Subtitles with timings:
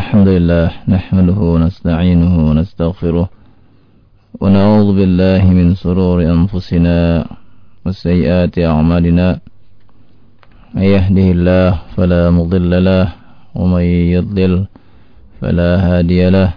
[0.00, 3.26] الحمد لله نحمده ونستعينه ونستغفره
[4.40, 6.96] ونعوذ بالله من سرور أنفسنا
[7.84, 9.28] وسيئات أعمالنا.
[10.74, 13.06] من يهده الله فلا مضل له
[13.54, 13.84] ومن
[14.16, 14.54] يضلل
[15.40, 16.50] فلا هادي له.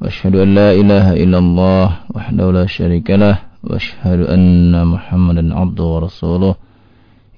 [0.00, 3.36] وأشهد أن لا إله إلا الله وحده لا شريك له
[3.66, 6.54] وأشهد أن محمدا عبده ورسوله.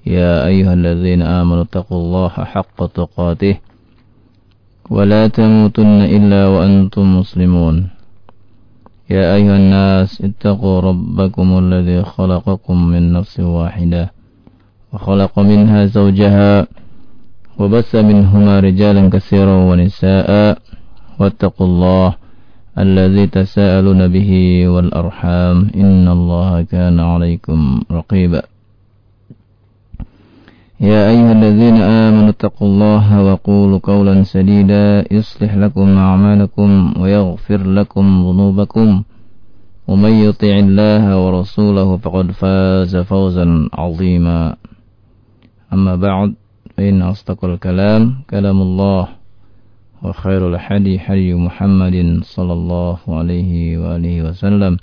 [0.05, 3.55] يا أيها الذين آمنوا اتقوا الله حق تقاته
[4.89, 7.87] ولا تموتن إلا وأنتم مسلمون.
[9.09, 14.11] يا أيها الناس اتقوا ربكم الذي خلقكم من نفس واحدة
[14.93, 16.67] وخلق منها زوجها
[17.59, 20.57] وبث منهما رجالا كثيرا ونساء
[21.19, 22.13] واتقوا الله
[22.77, 24.31] الذي تساءلون به
[24.67, 28.41] والأرحام إن الله كان عليكم رقيبا.
[30.81, 39.03] يا أيها الذين آمنوا اتقوا الله وقولوا قولا سديدا يصلح لكم أعمالكم ويغفر لكم ذنوبكم
[39.87, 44.55] ومن يطع الله ورسوله فقد فاز فوزا عظيما.
[45.73, 46.33] أما بعد
[46.77, 49.07] فإن أصدق الكلام كلام الله
[50.03, 54.77] وخير الحدي حدي محمد صلى الله عليه وآله وسلم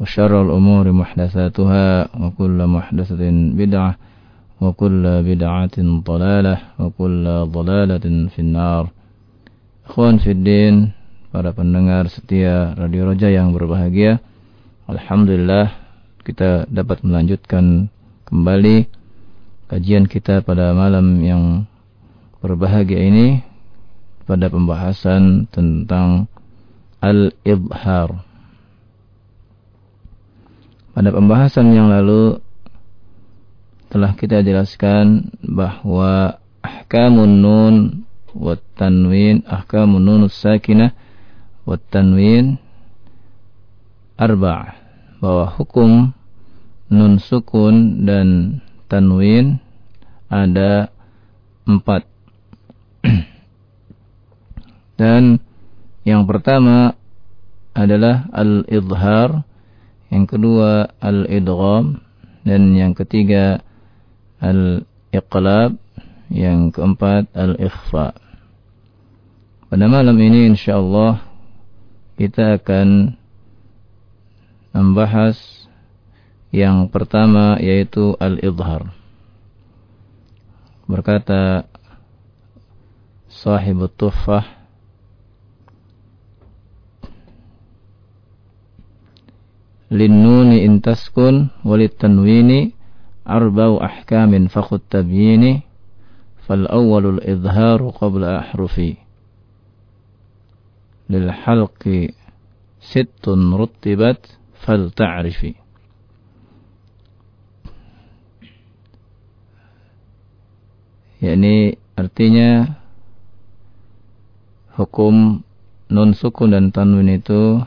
[0.00, 3.96] وشر الأمور محدثاتها وكل محدثة بدعة
[4.61, 8.83] وكل بدعة ضلالة وكل ضلالة في النار
[9.85, 10.97] Ikhwan Fiddin
[11.29, 14.17] Para pendengar setia Radio Roja yang berbahagia
[14.89, 15.75] Alhamdulillah
[16.25, 17.91] Kita dapat melanjutkan
[18.25, 18.89] kembali
[19.69, 21.43] Kajian kita pada malam yang
[22.41, 23.45] berbahagia ini
[24.25, 26.25] Pada pembahasan tentang
[27.03, 28.09] Al-Ibhar
[30.97, 32.41] Pada pembahasan yang lalu
[33.90, 37.74] telah kita jelaskan bahwa ahkamun nun
[38.30, 40.94] wa tanwin ahkamun nun sakinah
[41.66, 42.54] wa tanwin
[44.14, 44.78] arba'
[45.18, 46.14] bahwa hukum
[46.86, 49.58] nun sukun dan tanwin
[50.30, 50.94] ada
[51.66, 52.06] empat.
[55.00, 55.42] Dan
[56.06, 56.94] yang pertama
[57.74, 59.46] adalah al-idhar
[60.10, 62.02] yang kedua al-idgham
[62.42, 63.62] dan yang ketiga
[64.40, 65.76] al-iqlab,
[66.30, 68.14] yang keempat al-ikhfa.
[69.66, 71.22] Pada malam ini insyaallah
[72.14, 73.18] kita akan
[74.70, 75.38] membahas
[76.54, 78.94] yang pertama yaitu al-idhar.
[80.86, 81.66] Berkata
[83.30, 84.58] sahib tuffah
[89.90, 92.78] Linnuni intaskun walit tanwini
[93.30, 95.62] arba'u ahkamin faqut tabyini
[96.46, 98.98] fal awwalul izharu qabla ahrufi
[101.06, 102.10] lil halqi
[102.82, 104.18] sittun ruttibat
[104.66, 105.54] fal ta'rifi
[111.22, 112.80] yakni artinya
[114.74, 115.44] hukum
[115.92, 117.60] nun sukun dan tanwin itu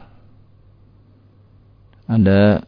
[2.09, 2.65] ada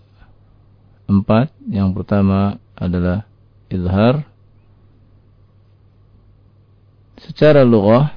[1.10, 1.52] empat.
[1.66, 3.24] Yang pertama adalah
[3.72, 4.28] izhar.
[7.16, 8.14] Secara lughah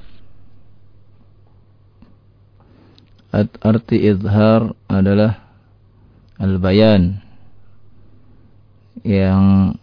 [3.61, 5.39] arti izhar adalah
[6.41, 7.23] al-bayan
[9.05, 9.73] yang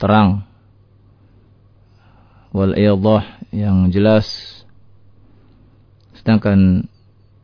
[0.00, 0.46] terang.
[2.54, 4.26] Wal iyadah yang jelas.
[6.16, 6.88] Sedangkan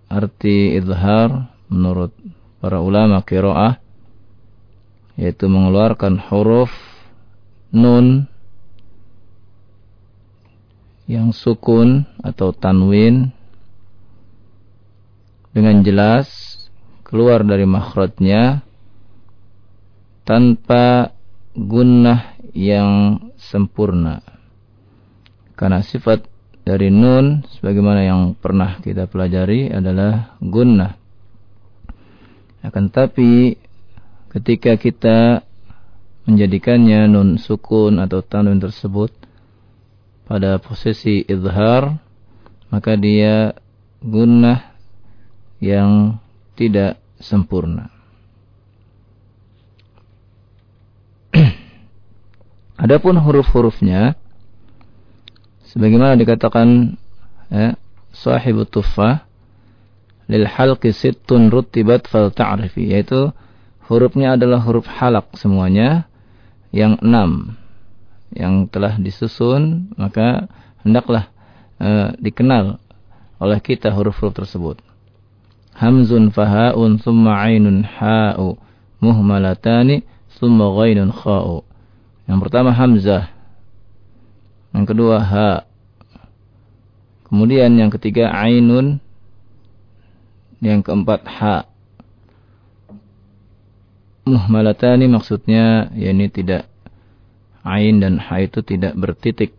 [0.09, 2.15] arti izhar menurut
[2.63, 3.82] para ulama qiraah
[5.17, 6.73] yaitu mengeluarkan huruf
[7.73, 8.29] nun
[11.09, 13.35] yang sukun atau tanwin
[15.53, 16.29] dengan jelas
[17.05, 18.65] keluar dari makhrajnya
[20.25, 21.13] tanpa
[21.53, 24.25] gunnah yang sempurna.
[25.53, 26.25] Karena sifat
[26.65, 30.97] dari nun sebagaimana yang pernah kita pelajari adalah gunnah.
[32.63, 33.59] Akan tapi
[34.33, 35.45] ketika kita
[36.25, 39.13] menjadikannya nun sukun atau tanwin tersebut
[40.25, 42.01] pada posisi izhar
[42.73, 43.53] maka dia
[44.01, 44.73] gunnah
[45.61, 46.17] yang
[46.57, 47.93] tidak sempurna.
[52.83, 54.17] Adapun huruf-hurufnya
[55.69, 56.97] sebagaimana dikatakan
[57.53, 57.77] ya,
[58.17, 59.29] sahibut tuffah
[60.33, 63.37] lil halqi sittun rutibat fal ta'rifi yaitu
[63.93, 66.09] hurufnya adalah huruf halak semuanya
[66.73, 67.61] yang enam
[68.33, 70.49] yang telah disusun maka
[70.81, 71.29] hendaklah
[71.77, 72.81] uh, dikenal
[73.43, 74.81] oleh kita huruf-huruf tersebut.
[75.77, 78.57] Hamzun fahaun thumma ainun ha'u
[79.03, 80.07] muhmalatani
[80.39, 81.67] thumma ghainun kha'u.
[82.31, 83.29] Yang pertama hamzah.
[84.73, 85.51] Yang kedua ha.
[87.27, 89.03] Kemudian yang ketiga ainun.
[90.63, 91.72] Yang keempat ha.
[94.23, 96.71] Muhmalatani maksudnya yakni tidak
[97.67, 99.51] ain dan ha itu tidak bertitik.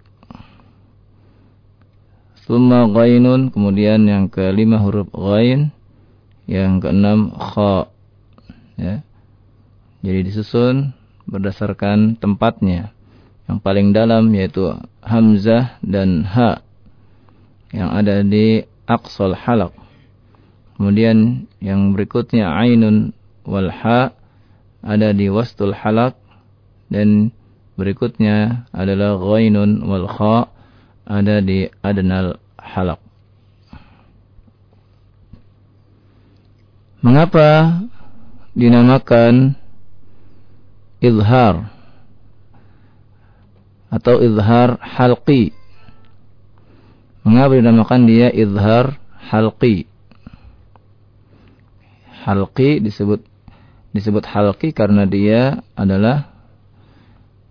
[2.44, 5.76] Summa ghainun kemudian yang kelima huruf ghain
[6.48, 7.92] yang keenam kha
[8.80, 9.04] ya.
[10.04, 10.96] Jadi disusun
[11.28, 12.96] berdasarkan tempatnya.
[13.52, 16.64] Yang paling dalam yaitu hamzah dan ha
[17.76, 19.76] yang ada di aqsal halaq.
[20.80, 23.12] Kemudian yang berikutnya ainun
[23.44, 24.23] wal ha
[24.84, 26.20] ada di wastul halak
[26.92, 27.32] dan
[27.80, 30.52] berikutnya adalah ghainun wal kha
[31.08, 33.00] ada di adnal halak.
[37.04, 37.84] Mengapa
[38.56, 39.60] dinamakan
[41.04, 41.68] izhar
[43.92, 45.52] atau izhar halqi?
[47.28, 49.00] Mengapa dinamakan dia izhar
[49.32, 49.88] halqi?
[52.24, 53.33] Halqi disebut
[53.94, 56.34] disebut halki karena dia adalah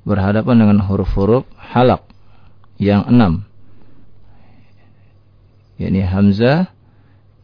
[0.02, 2.02] berhadapan dengan huruf-huruf halak
[2.82, 3.46] yang enam.
[5.78, 6.70] yakni hamzah,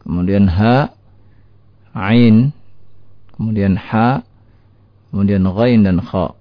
[0.03, 0.91] kemudian ha,
[1.95, 2.51] ain,
[3.35, 4.23] kemudian ha,
[5.11, 6.35] kemudian ghain dan kha.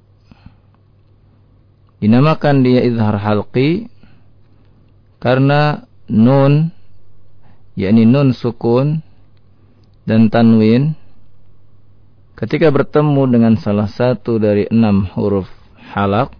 [1.98, 3.90] Dinamakan dia izhar halqi
[5.18, 6.70] karena nun
[7.74, 9.02] yakni nun sukun
[10.06, 10.97] dan tanwin
[12.38, 15.50] ketika bertemu dengan salah satu dari enam huruf
[15.90, 16.30] halak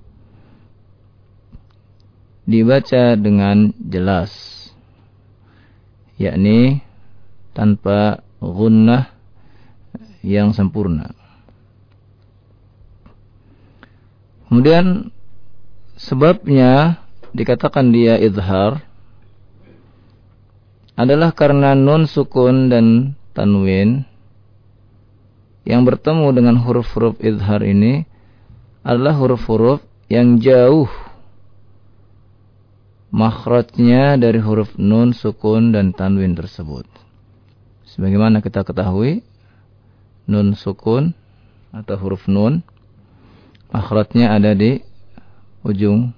[2.46, 4.30] dibaca dengan jelas
[6.14, 6.86] yakni
[7.52, 9.10] tanpa gunnah
[10.22, 11.14] yang sempurna.
[14.48, 15.12] Kemudian
[15.98, 17.02] sebabnya
[17.36, 18.80] dikatakan dia izhar
[20.96, 24.07] adalah karena nun sukun dan tanwin
[25.68, 28.08] yang bertemu dengan huruf-huruf izhar ini
[28.80, 30.88] adalah huruf-huruf yang jauh
[33.12, 36.88] makhrajnya dari huruf nun, sukun, dan tanwin tersebut.
[37.84, 39.20] Sebagaimana kita ketahui,
[40.24, 41.12] nun sukun
[41.76, 42.64] atau huruf nun,
[43.68, 44.80] makhrajnya ada di
[45.68, 46.16] ujung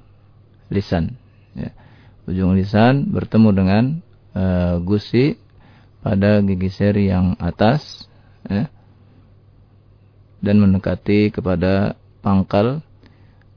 [0.71, 1.19] lisan.
[1.59, 1.75] Ya.
[2.31, 3.85] Ujung lisan bertemu dengan
[4.31, 5.35] uh, gusi
[6.07, 8.07] pada gigi seri yang atas.
[8.47, 8.71] Ya
[10.41, 12.81] dan mendekati kepada pangkal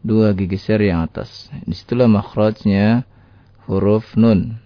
[0.04, 1.48] dua gigi seri yang atas.
[1.64, 3.08] Di situlah makhrajnya
[3.66, 4.60] huruf nun,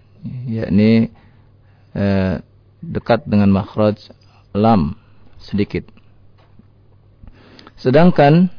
[0.49, 1.13] yakni
[1.93, 2.41] eh,
[2.81, 4.09] dekat dengan makhraj
[4.57, 4.97] lam
[5.37, 5.85] sedikit.
[7.77, 8.49] Sedangkan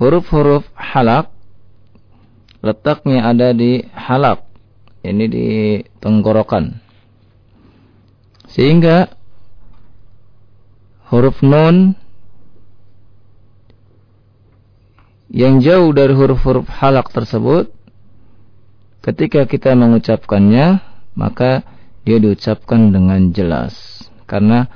[0.00, 1.28] huruf-huruf halak
[2.64, 4.46] letaknya ada di halak,
[5.04, 5.48] ini di
[6.00, 6.80] tenggorokan.
[8.48, 9.10] Sehingga
[11.12, 11.92] huruf nun
[15.28, 17.68] yang jauh dari huruf-huruf halak tersebut
[19.04, 20.80] ketika kita mengucapkannya
[21.12, 21.68] maka
[22.08, 23.76] dia diucapkan dengan jelas.
[24.24, 24.72] Karena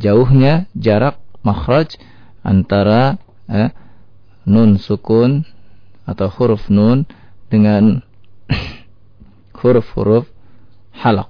[0.00, 2.00] jauhnya jarak makhraj
[2.40, 3.76] antara eh,
[4.48, 5.44] nun sukun
[6.08, 7.04] atau huruf nun
[7.52, 8.00] dengan
[9.60, 10.24] huruf-huruf
[10.96, 11.28] halak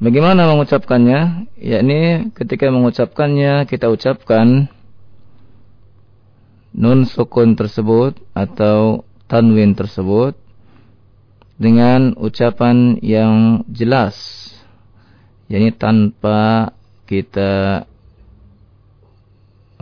[0.00, 1.52] Bagaimana mengucapkannya?
[1.60, 4.72] Yakni ketika mengucapkannya kita ucapkan
[6.72, 10.40] nun sukun tersebut atau tanwin tersebut
[11.60, 14.48] dengan ucapan yang jelas.
[15.52, 16.72] yakni tanpa
[17.04, 17.82] kita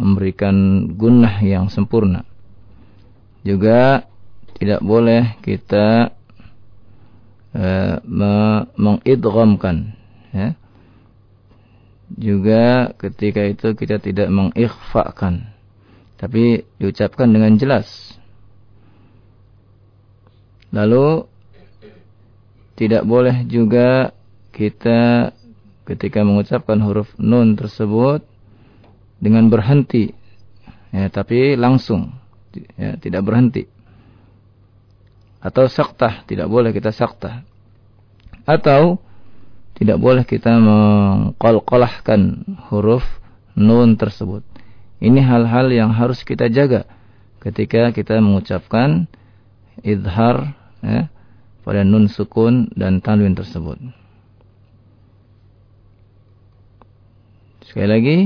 [0.01, 2.25] memberikan gunnah yang sempurna.
[3.45, 4.09] Juga
[4.57, 6.11] tidak boleh kita
[7.53, 8.01] uh,
[8.81, 9.98] mengidghamkan
[10.39, 10.51] ya.
[12.15, 15.59] Juga ketika itu kita tidak mengikhfakan
[16.19, 18.19] tapi diucapkan dengan jelas.
[20.75, 21.27] Lalu
[22.79, 24.15] tidak boleh juga
[24.55, 25.31] kita
[25.89, 28.23] ketika mengucapkan huruf nun tersebut
[29.19, 30.13] dengan berhenti
[30.93, 32.13] ya tapi langsung
[32.77, 33.65] ya tidak berhenti
[35.41, 37.43] atau saktah tidak boleh kita saktah
[38.45, 39.01] atau
[39.79, 42.21] tidak boleh kita mengkolkolahkan
[42.67, 43.07] huruf
[43.55, 44.43] nun tersebut.
[44.99, 46.83] Ini hal-hal yang harus kita jaga
[47.39, 49.07] ketika kita mengucapkan
[49.87, 51.07] idhar ya,
[51.63, 53.79] pada nun sukun dan tanwin tersebut.
[57.63, 58.19] Sekali lagi,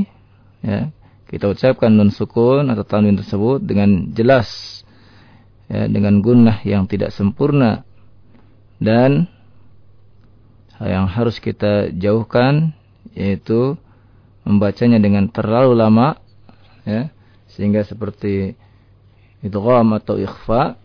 [0.65, 0.89] ya,
[1.29, 4.81] kita ucapkan nun sukun atau tanwin tersebut dengan jelas,
[5.69, 7.85] ya, dengan gunnah yang tidak sempurna
[8.81, 9.29] dan
[10.83, 12.75] yang harus kita jauhkan
[13.15, 13.79] yaitu
[14.43, 16.19] membacanya dengan terlalu lama
[16.83, 17.15] ya
[17.55, 18.59] sehingga seperti
[19.45, 20.79] idgham atau ikhfa.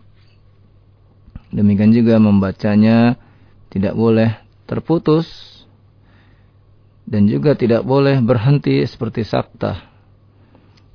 [1.48, 3.16] Demikian juga membacanya
[3.72, 4.36] tidak boleh
[4.68, 5.25] terputus
[7.08, 9.80] dan juga tidak boleh berhenti seperti sabta.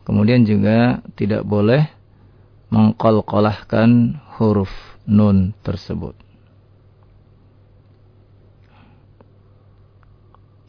[0.04, 1.88] Kemudian juga tidak boleh
[2.68, 4.70] mengkolkolahkan huruf
[5.08, 6.31] nun tersebut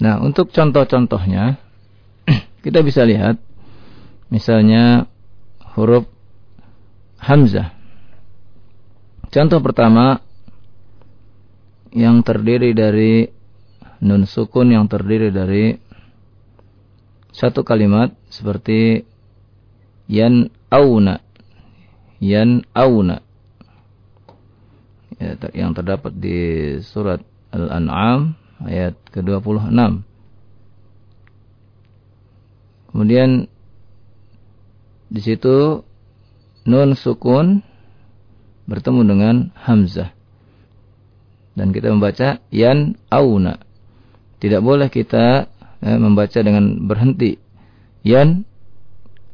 [0.03, 1.55] Nah, untuk contoh-contohnya
[2.67, 3.39] kita bisa lihat
[4.27, 5.07] misalnya
[5.79, 6.03] huruf
[7.23, 7.71] hamzah.
[9.31, 10.19] Contoh pertama
[11.95, 13.31] yang terdiri dari
[14.03, 15.79] nun sukun yang terdiri dari
[17.31, 19.07] satu kalimat seperti
[20.11, 21.23] yan auna
[22.19, 23.23] yan auna
[25.17, 26.37] ya, yang terdapat di
[26.83, 30.03] surat Al-An'am ayat ke-26.
[32.93, 33.49] Kemudian
[35.13, 35.81] di situ
[36.65, 37.61] nun sukun
[38.65, 40.13] bertemu dengan hamzah.
[41.53, 43.61] Dan kita membaca yan auna.
[44.41, 45.45] Tidak boleh kita
[45.85, 47.37] eh, membaca dengan berhenti.
[48.01, 48.41] Yan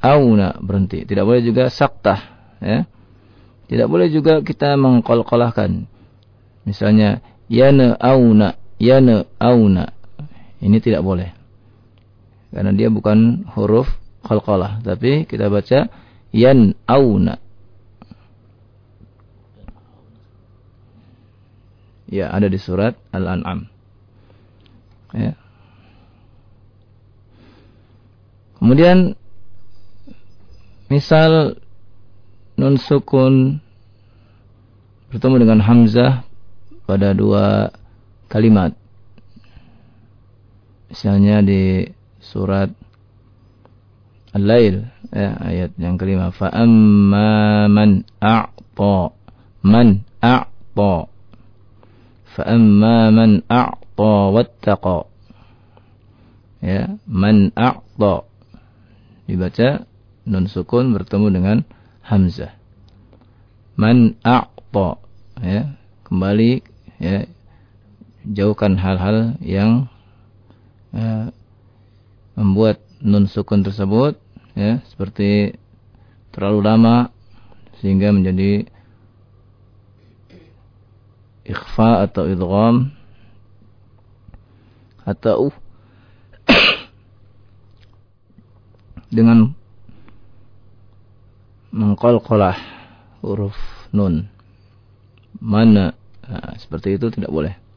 [0.03, 1.07] auna berhenti.
[1.07, 2.19] Tidak boleh juga saktah.
[2.59, 2.83] Ya.
[3.71, 5.87] Tidak boleh juga kita mengkol-kolahkan.
[6.67, 9.91] Misalnya yana auna yana auna.
[10.59, 11.29] Ini tidak boleh.
[12.49, 13.87] Karena dia bukan huruf
[14.25, 15.91] qalqalah, tapi kita baca
[16.33, 17.37] yan auna.
[22.09, 23.69] Ya, ada di surat Al-An'am.
[25.13, 25.37] Ya.
[28.57, 29.13] Kemudian
[30.89, 31.61] misal
[32.57, 33.61] nun sukun
[35.13, 36.25] bertemu dengan hamzah
[36.89, 37.71] pada dua
[38.29, 38.77] kalimat.
[40.89, 41.85] Misalnya di
[42.21, 42.69] surat
[44.29, 46.29] Al-Lail ya, ayat yang kelima.
[46.29, 49.13] Fa amma man a'ta
[49.65, 50.95] man a'ta.
[52.37, 54.97] Fa amma man a'ta wattaqa.
[56.61, 58.29] Ya man a'ta.
[59.25, 59.85] Dibaca
[60.29, 61.57] nun sukun bertemu dengan
[62.05, 62.53] hamzah.
[63.73, 65.01] Man a'ta
[65.41, 65.73] ya
[66.05, 66.51] kembali
[67.01, 67.25] ya
[68.29, 69.89] jauhkan hal-hal yang
[70.93, 71.33] ya,
[72.37, 74.21] membuat nun sukun tersebut
[74.53, 75.57] ya seperti
[76.29, 76.97] terlalu lama
[77.81, 78.69] sehingga menjadi
[81.47, 82.93] ikhfa atau idgham
[85.09, 85.49] atau
[89.15, 89.57] dengan
[91.73, 92.57] mengkolkolah
[93.25, 93.57] huruf
[93.89, 94.29] nun.
[95.39, 95.97] Mana?
[96.29, 97.68] Nah, seperti itu tidak boleh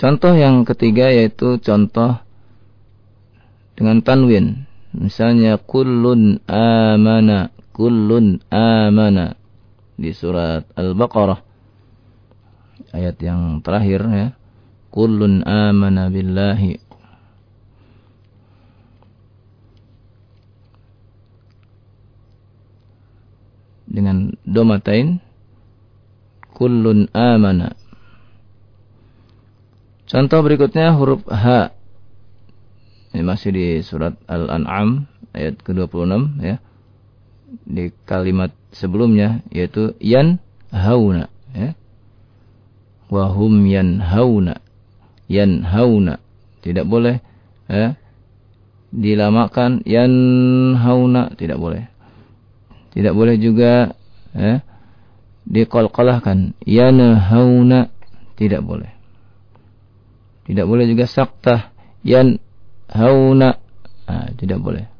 [0.00, 2.16] Contoh yang ketiga yaitu contoh
[3.76, 4.64] dengan tanwin.
[4.96, 9.36] Misalnya kullun amana, kullun amana
[10.00, 11.44] di surat Al-Baqarah
[12.96, 14.28] ayat yang terakhir ya.
[14.88, 16.80] Kullun amana billahi
[23.84, 25.20] dengan domatain
[26.56, 27.79] kullun amana
[30.10, 31.70] Contoh berikutnya huruf H.
[33.14, 36.58] Ini masih di surat Al-An'am ayat ke-26 ya.
[37.62, 40.42] Di kalimat sebelumnya yaitu yan
[40.74, 41.78] hauna ya.
[43.06, 44.58] Wahum yan hauna.
[45.30, 46.18] Yan hauna.
[46.58, 47.22] Tidak boleh
[47.70, 47.94] ya.
[48.90, 50.10] Dilamakan yan
[50.74, 51.86] hauna tidak boleh.
[52.90, 53.94] Tidak boleh juga
[54.34, 54.66] ya,
[55.46, 57.86] dikolkolahkan yan hauna
[58.34, 58.99] tidak boleh.
[60.50, 61.70] Tidak boleh juga saktah
[62.02, 62.42] yan
[62.90, 63.54] hauna.
[64.10, 64.90] Nah, tidak boleh.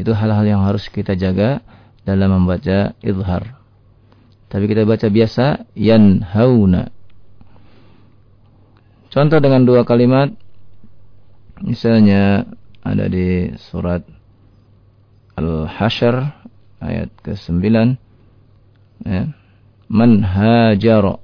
[0.00, 1.60] Itu hal-hal yang harus kita jaga
[2.08, 3.60] dalam membaca izhar.
[4.48, 6.88] Tapi kita baca biasa yan hauna.
[9.12, 10.32] Contoh dengan dua kalimat
[11.60, 12.48] misalnya
[12.80, 14.00] ada di surat
[15.36, 16.24] Al-Hasyr
[16.80, 17.60] ayat ke-9
[19.04, 19.28] ya.
[19.92, 21.20] Man hajara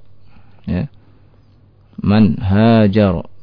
[0.69, 0.85] ya.
[1.97, 3.36] Man hajara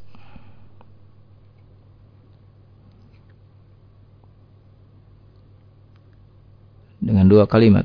[7.05, 7.85] dengan dua kalimat.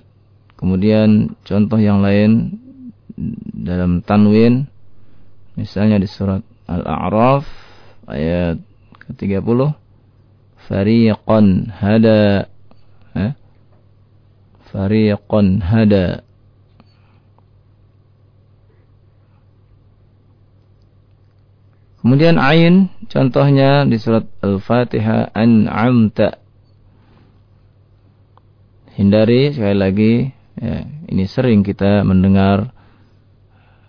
[0.56, 2.56] Kemudian contoh yang lain
[3.52, 4.68] dalam tanwin
[5.60, 6.40] misalnya di surat
[6.72, 7.44] Al-A'raf
[8.08, 8.64] ayat
[9.04, 9.76] ke-30
[10.68, 12.48] fariqan hada
[13.20, 13.36] eh?
[14.72, 16.24] fariqan hada
[22.00, 26.40] Kemudian ain contohnya di surat Al-Fatihah an'amta.
[29.00, 30.14] Hindari sekali lagi
[30.60, 32.76] ya, ini sering kita mendengar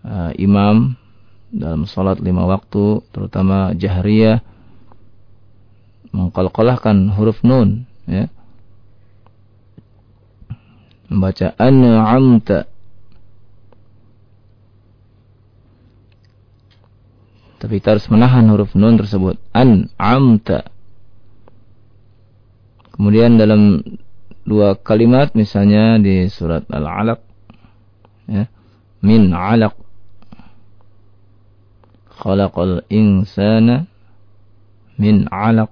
[0.07, 0.95] uh, imam
[1.50, 4.38] dalam salat lima waktu terutama jahriyah
[6.14, 8.31] mengkolkolahkan huruf nun ya
[11.11, 12.71] membaca an'amta
[17.61, 19.37] Tapi kita harus menahan huruf nun tersebut.
[19.52, 20.64] An, amta.
[22.97, 23.85] Kemudian dalam
[24.45, 27.21] dua kalimat misalnya di surat Al-Alaq
[28.29, 28.47] ya,
[29.05, 29.75] min 'alaq
[32.21, 33.87] khalaqal insana
[35.01, 35.71] min 'alaq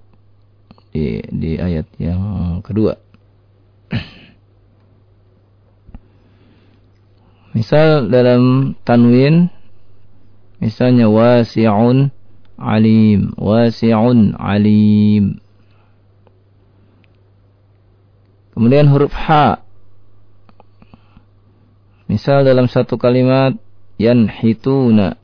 [0.93, 2.97] di di ayat yang kedua.
[7.57, 9.49] Misal dalam tanwin
[10.59, 12.11] Misalnya wasi'un
[12.59, 15.39] alim, wasi'un alim.
[18.59, 19.63] Kemudian huruf H.
[22.11, 23.55] Misal dalam satu kalimat
[24.03, 25.15] yanhituna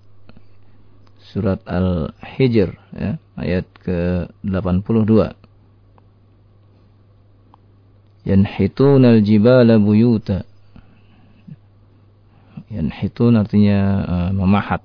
[1.19, 5.35] surat Al-Hijr ya, ayat ke-82.
[8.23, 10.47] Yanhituna al-jibala buyuta.
[12.71, 14.79] Yanhitun artinya uh, memahat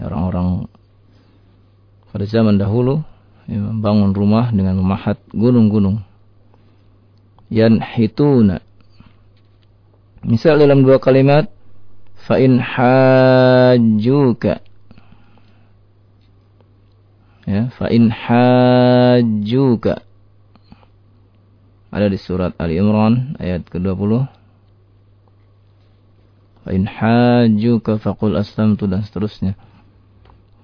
[0.00, 0.72] orang-orang
[2.16, 3.04] pada zaman dahulu
[3.44, 6.08] ya, membangun rumah dengan memahat gunung-gunung.
[7.50, 8.62] Yanhituna.
[10.24, 11.50] Misal dalam dua kalimat
[12.20, 14.60] fa in hajjuka
[17.48, 20.04] ya fa in hajjuka
[21.90, 24.12] ada di surat Ali Imran ayat ke-20
[26.62, 29.56] fa in hajjuka faqul aslamtu dan seterusnya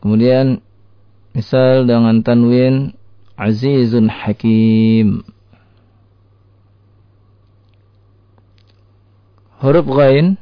[0.07, 0.63] Kemudian
[1.35, 2.95] misal dengan tanwin
[3.35, 5.27] azizun hakim.
[9.61, 10.37] Huruf ghain.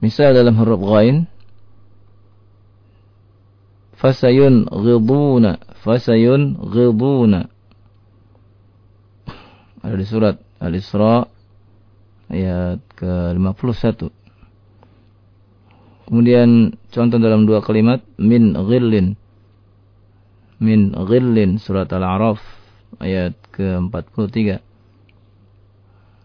[0.00, 1.28] Misal dalam huruf ghain.
[4.00, 7.52] Fasayun ghiduna fasayun ghiduna
[9.80, 11.24] ada di surat Al-Isra
[12.28, 14.12] ayat ke-51.
[16.04, 19.16] Kemudian contoh dalam dua kalimat min ghillin.
[20.60, 22.40] Min ghillin surat Al-A'raf
[23.00, 24.60] ayat ke-43.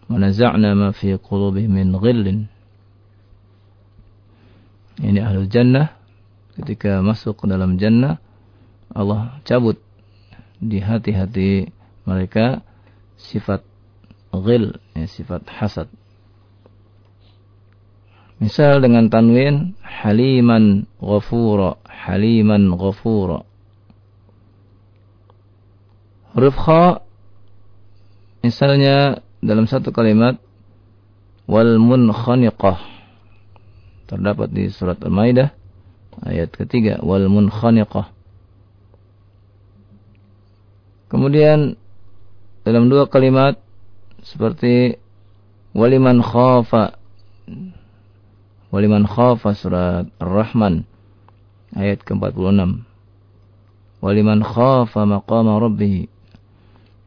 [0.06, 2.40] Wanaza'na ma fi qulubihim min ghillin.
[5.02, 5.98] Ini ahlul jannah
[6.56, 8.22] ketika masuk ke dalam jannah
[8.94, 9.82] Allah cabut
[10.62, 11.68] di hati-hati
[12.08, 12.64] mereka
[13.20, 13.66] sifat
[14.32, 15.92] ghil, ya, sifat hasad.
[18.40, 23.48] Misal dengan tanwin haliman ghafura, haliman ghafura.
[26.36, 26.60] Huruf
[28.44, 30.42] misalnya dalam satu kalimat
[31.46, 32.82] wal munkhaniqah
[34.10, 35.54] terdapat di surat Al-Maidah
[36.26, 38.10] ayat ketiga wal munkhaniqah.
[41.14, 41.78] Kemudian
[42.66, 43.62] dalam dua kalimat
[44.26, 44.98] seperti
[45.78, 46.98] waliman khafa
[48.76, 50.84] Waliman khafa surat Ar-Rahman
[51.80, 52.84] ayat ke-46.
[54.04, 56.12] Waliman khafa maqama rabbih.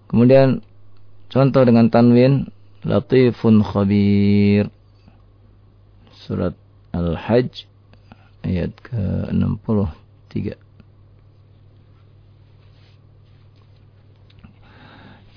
[0.08, 0.64] Kemudian
[1.28, 2.48] contoh dengan tanwin
[2.84, 4.72] latifun khabir.
[6.24, 6.52] Surat
[6.92, 7.64] Al-Hajj
[8.44, 10.56] ayat ke-63.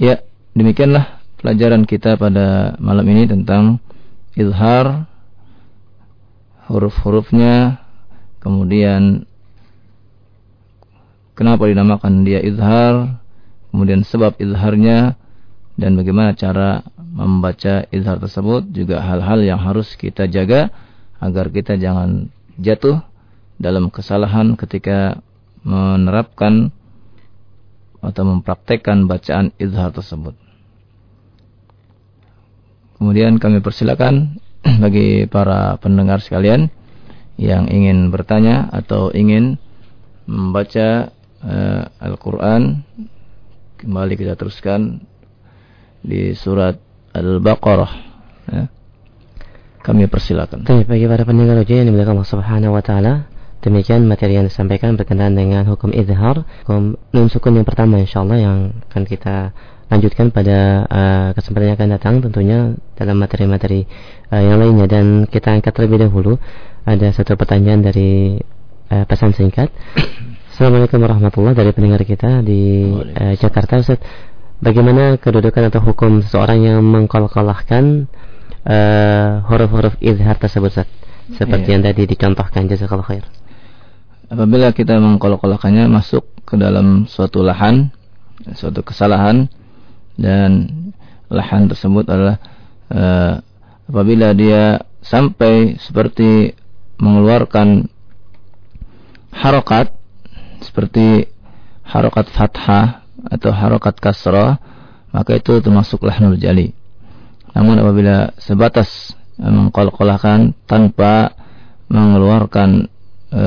[0.01, 0.25] Ya,
[0.57, 3.77] demikianlah pelajaran kita pada malam ini tentang
[4.33, 5.05] izhar
[6.65, 7.83] huruf-hurufnya,
[8.41, 9.29] kemudian
[11.37, 13.21] kenapa dinamakan dia izhar,
[13.69, 15.20] kemudian sebab izharnya,
[15.81, 20.69] dan bagaimana cara membaca izhar tersebut, juga hal-hal yang harus kita jaga
[21.17, 22.29] agar kita jangan
[22.61, 23.01] jatuh
[23.57, 25.17] dalam kesalahan ketika
[25.65, 26.69] menerapkan
[28.01, 30.37] atau mempraktekkan bacaan izhar tersebut.
[33.01, 34.37] Kemudian kami persilakan
[34.85, 36.69] bagi para pendengar sekalian
[37.41, 39.57] yang ingin bertanya atau ingin
[40.29, 41.09] membaca
[41.41, 42.85] uh, Al-Quran
[43.81, 45.01] kembali kita teruskan
[46.01, 46.77] di surat
[47.13, 47.91] Al-Baqarah.
[48.51, 48.63] Ya.
[49.81, 50.61] Kami persilakan.
[50.61, 53.25] Baik, bagi para pendengar ujian yang dimuliakan Allah Subhanahu wa taala,
[53.65, 58.57] demikian materi yang disampaikan berkenaan dengan hukum izhar, hukum nun sukun yang pertama insyaallah yang
[58.93, 59.53] akan kita
[59.91, 62.59] lanjutkan pada uh, kesempatan yang akan datang tentunya
[62.95, 63.83] dalam materi-materi
[64.31, 66.39] uh, yang lainnya dan kita angkat terlebih dahulu
[66.87, 68.39] ada satu pertanyaan dari
[68.87, 69.67] uh, pesan singkat.
[70.51, 73.99] Assalamualaikum warahmatullahi dari pendengar kita di uh, Jakarta Ustaz.
[74.61, 78.05] Bagaimana kedudukan atau hukum seseorang yang mengkolkolahkan
[78.61, 80.89] uh, huruf-huruf izhar tersebut Ustaz?
[81.33, 81.73] Seperti yeah.
[81.73, 83.25] yang tadi dicontohkan jazakallahu khair.
[84.29, 87.89] Apabila kita mengkolok-kolokkannya masuk ke dalam suatu lahan,
[88.53, 89.49] suatu kesalahan
[90.21, 90.69] dan
[91.25, 92.37] lahan tersebut adalah
[92.93, 93.41] uh,
[93.89, 96.53] apabila dia sampai seperti
[97.01, 97.89] mengeluarkan
[99.33, 99.89] harokat
[100.61, 101.25] seperti
[101.81, 104.57] harokat fathah atau harokat kasrah
[105.11, 106.71] maka itu termasuk lahnul jali.
[107.51, 111.35] Namun apabila sebatas mengkolkolahkan tanpa
[111.91, 112.87] mengeluarkan
[113.27, 113.45] e,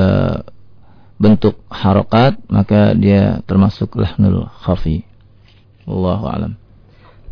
[1.17, 5.09] bentuk harokat maka dia termasuk lahnul khafi.
[5.89, 6.53] Wallahu alam.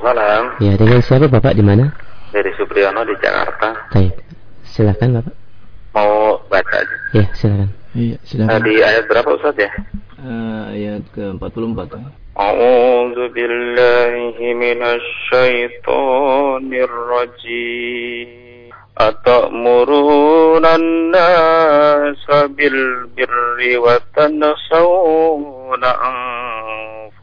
[0.04, 0.60] Waalaikumsalam.
[0.60, 1.94] Ya, dengan siapa Bapak di mana?
[2.34, 3.88] Dari Supriyono di Jakarta.
[3.94, 4.14] Baik.
[4.66, 5.34] Silakan Bapak.
[5.94, 6.96] Mau baca aja.
[7.14, 7.70] Ya, silakan.
[7.94, 8.58] Iya, silakan.
[8.66, 9.70] Di ayat berapa Ustaz ya?
[10.18, 11.94] Uh, ayat ke-44.
[12.34, 18.43] A'udzu billahi minasy syaithanir rajim.
[18.99, 25.83] أتأمرون الناس بالبر وتنسون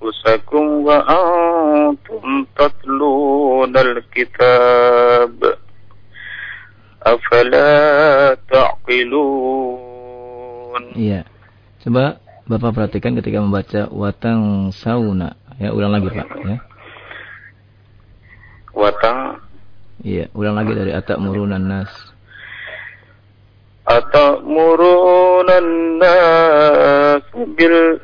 [0.00, 5.36] أنفسكم وأنتم تتلون الكتاب
[7.06, 9.86] أفلا تعقلون
[10.96, 11.24] Iya.
[11.80, 15.34] Coba Bapak perhatikan ketika membaca watang sauna.
[15.58, 16.28] Ya, ulang lagi Pak.
[16.46, 16.56] Ya.
[18.76, 19.40] Watang
[20.01, 21.93] Iya, ulang lagi dari atak murunan nas.
[23.85, 27.21] Atak murunan nas
[27.53, 28.01] bil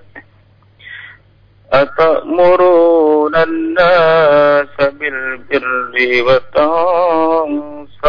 [1.74, 4.70] atak murunan nas
[5.02, 8.06] bil birri wa tansawna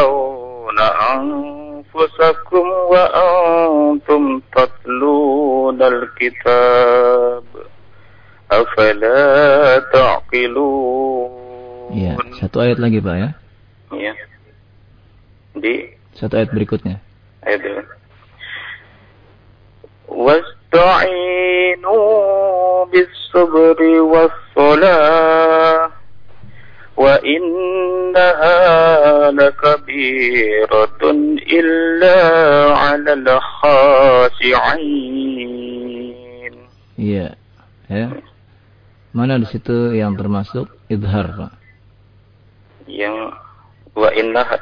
[1.16, 7.40] anfusakum wa antum tatluna al-kitab.
[8.52, 11.32] Afala ta'qilun.
[11.96, 13.32] Iya, satu ayat lagi Pak ya.
[13.92, 14.12] Iya.
[15.56, 17.00] Di satu ayat berikutnya.
[17.46, 17.86] Ayat.
[20.08, 21.96] Wasta'inu
[22.90, 25.92] bis-sabri was-salah
[26.98, 28.56] wa innaha
[29.30, 32.18] lakabiratun illa
[32.74, 34.98] 'alal khashi'in.
[36.98, 37.38] Iya.
[37.88, 38.12] Ya.
[39.16, 41.56] Mana di situ yang termasuk idhar, Pak?
[42.84, 43.32] Yang
[43.98, 44.56] Wa innaha.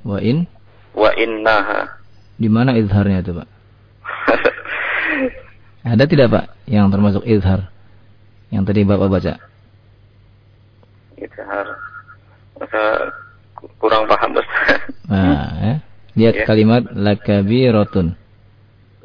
[0.00, 0.48] Wa in?
[0.96, 2.00] Wa innaha.
[2.40, 3.48] Di mana izharnya itu, Pak?
[5.92, 7.68] Ada tidak, Pak, yang termasuk izhar?
[8.48, 9.34] Yang tadi Bapak baca.
[11.20, 11.66] Izhar.
[12.56, 13.12] Masa
[13.76, 14.80] kurang paham, Ustaz.
[15.06, 15.74] Nah, ya.
[16.18, 16.44] Lihat ya.
[16.48, 18.18] kalimat lakabiratun.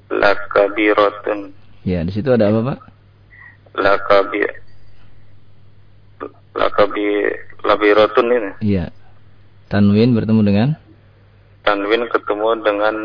[0.10, 1.54] Lakabiratun.
[1.86, 2.80] Ya, di situ ada apa, Pak?
[3.78, 4.42] Lakabi
[6.58, 7.06] Lakabi
[7.62, 8.52] labiratun ini.
[8.64, 8.90] Iya.
[9.72, 10.70] Tanwin bertemu dengan?
[11.64, 12.96] Tanwin ketemu dengan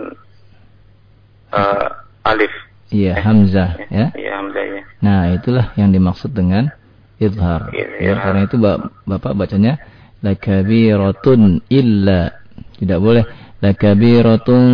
[1.54, 1.88] uh,
[2.26, 2.50] alif.
[2.90, 4.10] Iya, hamzah ya.
[4.18, 4.82] Iya, hamzah ya.
[4.98, 6.74] Nah, itulah yang dimaksud dengan
[7.22, 7.70] idhar.
[7.70, 8.58] Ya, ya, karena itu
[9.06, 9.78] Bapak bacanya
[10.26, 12.34] lakabiratun illa.
[12.82, 13.22] Tidak boleh
[13.62, 14.66] lakabiratun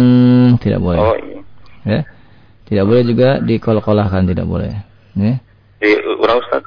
[0.65, 1.01] tidak boleh.
[1.05, 1.41] Oh, iya.
[1.85, 2.01] Ya.
[2.73, 4.73] Tidak boleh juga dikolkolahkan, tidak boleh.
[5.13, 5.37] Ya.
[5.77, 6.65] Di Ustaz?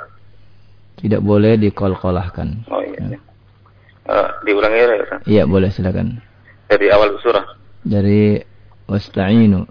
[1.01, 2.69] Tidak boleh dikolkolahkan.
[2.69, 3.17] Oh iya.
[3.17, 3.24] Ya.
[4.05, 5.19] Uh, diulangi ya, Ustaz?
[5.25, 6.21] Iya, boleh silakan.
[6.69, 7.41] Dari awal surah.
[7.81, 8.37] Dari
[8.85, 9.65] wasta'inu.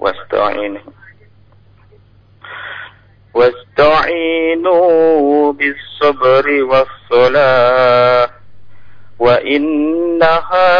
[0.00, 0.80] Wasta'inu.
[5.60, 8.32] Bis-sabri was-salah.
[9.18, 10.70] Wa innaha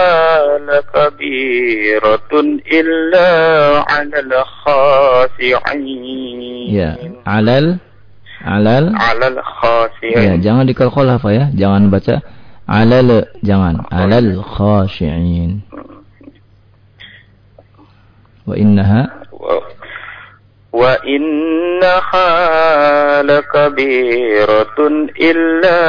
[0.62, 3.28] lakabiratun illa
[3.84, 4.32] 'alal
[4.64, 5.92] khasi'in.
[6.70, 6.94] Ya,
[7.26, 7.82] 'alal
[8.46, 10.16] alal alal khasi'in.
[10.16, 11.50] Ya, jangan dikalkolah apa ya?
[11.52, 12.22] Jangan baca
[12.68, 13.80] alal jangan.
[13.88, 15.64] Alal khashiyin
[18.44, 19.08] wa innaha?
[20.68, 22.28] Wa innaha
[23.24, 25.80] lakabiratun illa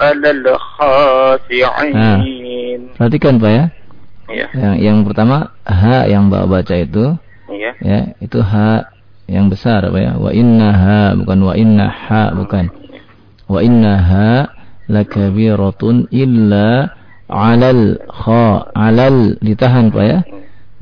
[0.00, 1.92] alal khashi'in.
[1.92, 2.18] Nah,
[2.96, 3.64] perhatikan Pak ya.
[4.32, 7.20] Ya Yang, yang pertama ha yang bapak baca itu
[7.52, 7.76] ya.
[7.84, 8.88] ya itu ha
[9.28, 10.16] yang besar Pak ya.
[10.16, 12.72] Wa innaha bukan wa innaha bukan.
[13.52, 14.48] Wa innaha
[14.92, 16.92] lakabiratun illa
[17.32, 20.20] alal kha alal ditahan Pak ya.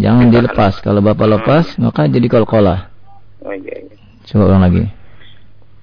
[0.02, 0.82] Jangan dilepas.
[0.82, 2.90] Kalau Bapak lepas maka jadi kolkolah.
[4.26, 4.90] Coba ulang lagi.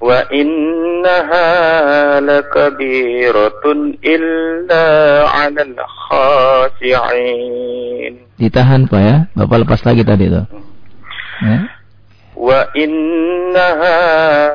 [0.03, 1.45] Wa innaha
[2.21, 4.85] lakabiratun illa
[5.31, 5.79] alal
[6.11, 7.47] khasi'in.
[8.35, 9.31] Ditahan Pak ya.
[9.33, 10.43] Bapak lepas lagi tadi itu.
[11.37, 11.76] Ya.
[12.36, 13.98] وإنها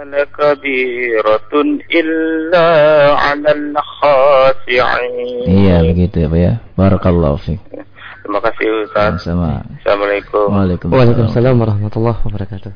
[0.03, 1.53] لكبيرة
[1.93, 2.67] إلا
[3.15, 6.53] على الخاشعين Iya begitu ya Pak ya.
[6.73, 7.61] Barakallahu fiik.
[8.25, 9.63] Terima kasih Ustaz Sama.
[9.79, 10.97] Assalamualaikum Waalaikumsalam.
[10.99, 12.71] Waalaikumsalam warahmatullahi wabarakatuh.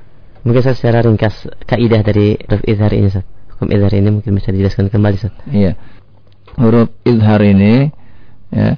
[0.48, 3.26] Mungkin saya secara ringkas kaidah dari huruf izhar ini Ustaz.
[3.58, 5.34] Hukum izhar ini mungkin bisa dijelaskan kembali Ustaz.
[5.50, 5.76] Iya.
[6.56, 7.92] Huruf izhar ini
[8.54, 8.78] ya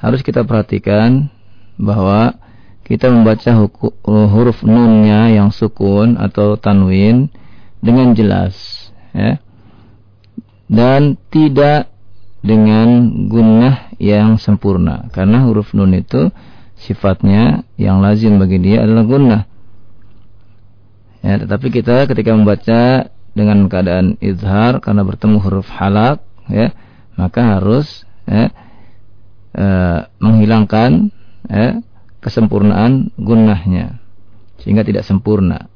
[0.00, 1.28] harus kita perhatikan
[1.80, 2.36] bahwa
[2.85, 3.49] kita membaca
[4.05, 7.33] huruf nunnya yang sukun atau tanwin
[7.81, 8.53] dengan jelas
[9.11, 9.41] ya.
[10.65, 11.89] Dan tidak
[12.45, 16.29] dengan gunnah yang sempurna karena huruf nun itu
[16.77, 19.43] sifatnya yang lazim bagi dia adalah gunnah.
[21.25, 26.69] Ya, tetapi kita ketika membaca dengan keadaan izhar karena bertemu huruf halak ya,
[27.17, 28.53] maka harus ya,
[29.57, 31.09] eh, menghilangkan
[31.49, 31.81] ya,
[32.25, 34.01] kesempurnaan gunnahnya
[34.65, 35.69] sehingga tidak sempurna.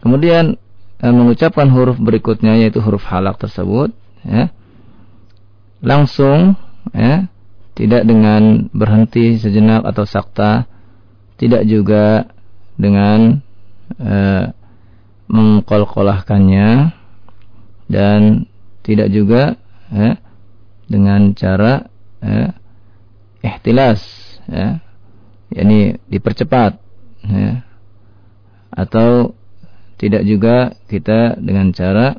[0.00, 0.56] Kemudian
[1.04, 3.92] eh, mengucapkan huruf berikutnya yaitu huruf halak tersebut
[4.24, 4.48] ya,
[5.84, 6.56] langsung
[6.96, 7.28] ya,
[7.76, 10.64] tidak dengan berhenti sejenak atau sakta,
[11.36, 12.32] tidak juga
[12.80, 13.44] dengan
[14.00, 14.48] eh,
[15.28, 16.96] mengkolkolahkannya
[17.92, 18.48] dan
[18.80, 19.60] tidak juga
[19.92, 20.16] ya,
[20.88, 21.84] dengan cara
[22.24, 22.56] ya,
[23.44, 24.00] ihtilas
[24.48, 24.85] ya,
[25.52, 26.78] yakni dipercepat
[27.26, 27.62] ya,
[28.72, 29.34] atau
[29.96, 32.18] tidak juga kita dengan cara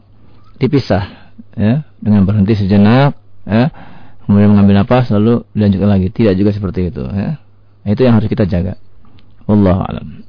[0.57, 3.13] dipisah ya, dengan berhenti sejenak
[3.45, 3.69] ya,
[4.25, 7.37] kemudian mengambil nafas lalu dilanjutkan lagi tidak juga seperti itu ya.
[7.87, 8.79] itu yang harus kita jaga
[9.45, 10.27] wallahu alam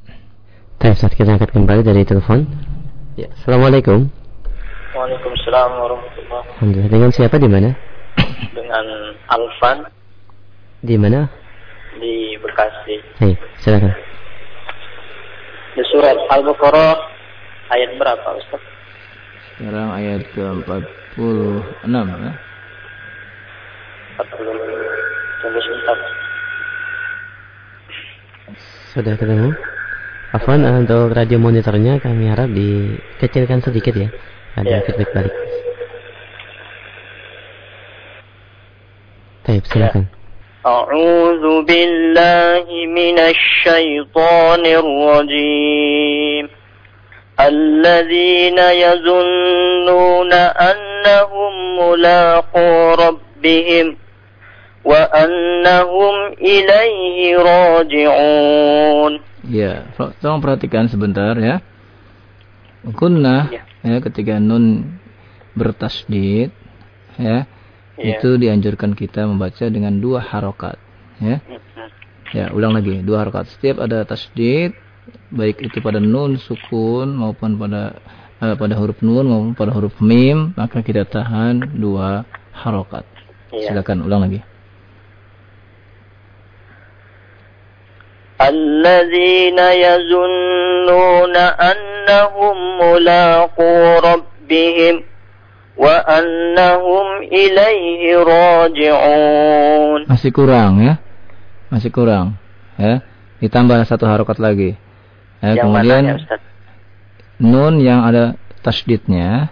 [0.79, 2.47] Baik, Ustaz kita angkat kembali dari telepon.
[3.19, 4.07] Ya, Assalamualaikum.
[4.95, 6.91] Waalaikumsalam warahmatullahi Alhamdulillah.
[6.95, 7.75] Dengan siapa di mana?
[8.55, 8.85] Dengan
[9.27, 9.91] Alfan
[10.79, 11.27] Di mana?
[11.99, 13.93] Di Bekasi Hai, silakan.
[15.75, 16.95] Di surat Al-Baqarah
[17.71, 18.63] ayat berapa Ustaz?
[19.59, 22.33] sekarang ayat ke-46 ya
[24.19, 24.39] 40
[25.39, 25.97] Tunggu sebentar
[28.91, 29.51] Sudah ketemu?
[30.29, 34.09] Afwan eh, untuk radio monitornya kami harap dikecilkan sedikit ya.
[34.59, 34.79] Ada Ya.
[34.85, 35.35] feedback balik.
[39.47, 40.05] Baik, silakan.
[40.64, 46.46] أعوذ بالله من الشيطان الرجيم
[47.40, 50.32] الذين يظنون
[50.72, 53.88] أنهم ملاقو ربهم
[54.86, 59.14] وأنهم إليه راجعون
[59.44, 61.60] Ya, Pro- tolong perhatikan sebentar ya.
[62.96, 63.68] Kunna Ya.
[63.84, 64.96] ya ketika nun
[65.52, 66.56] bertasdid
[67.20, 67.44] ya,
[67.98, 68.18] Ya.
[68.18, 70.82] itu dianjurkan kita membaca dengan dua harokat
[71.22, 71.38] ya.
[72.34, 73.46] Ya, ulang lagi, dua harokat.
[73.46, 74.74] Setiap ada tasdid
[75.30, 77.94] baik itu pada nun sukun maupun pada
[78.42, 82.26] eh, pada huruf nun maupun pada huruf mim, maka kita tahan dua
[82.58, 83.06] harokat.
[83.54, 83.70] Ya.
[83.70, 84.42] Silakan ulang lagi.
[88.44, 94.96] الذين يظنون أنهم ملاقو ربهم
[95.78, 101.02] وأنهم إليه راجعون Masih kurang ya.
[101.74, 102.38] Masih kurang
[102.78, 103.02] ya.
[103.42, 104.78] Ditambah satu harokat lagi.
[105.44, 106.40] Ya, kemudian Ustaz?
[107.44, 109.52] nun yang ada tasdidnya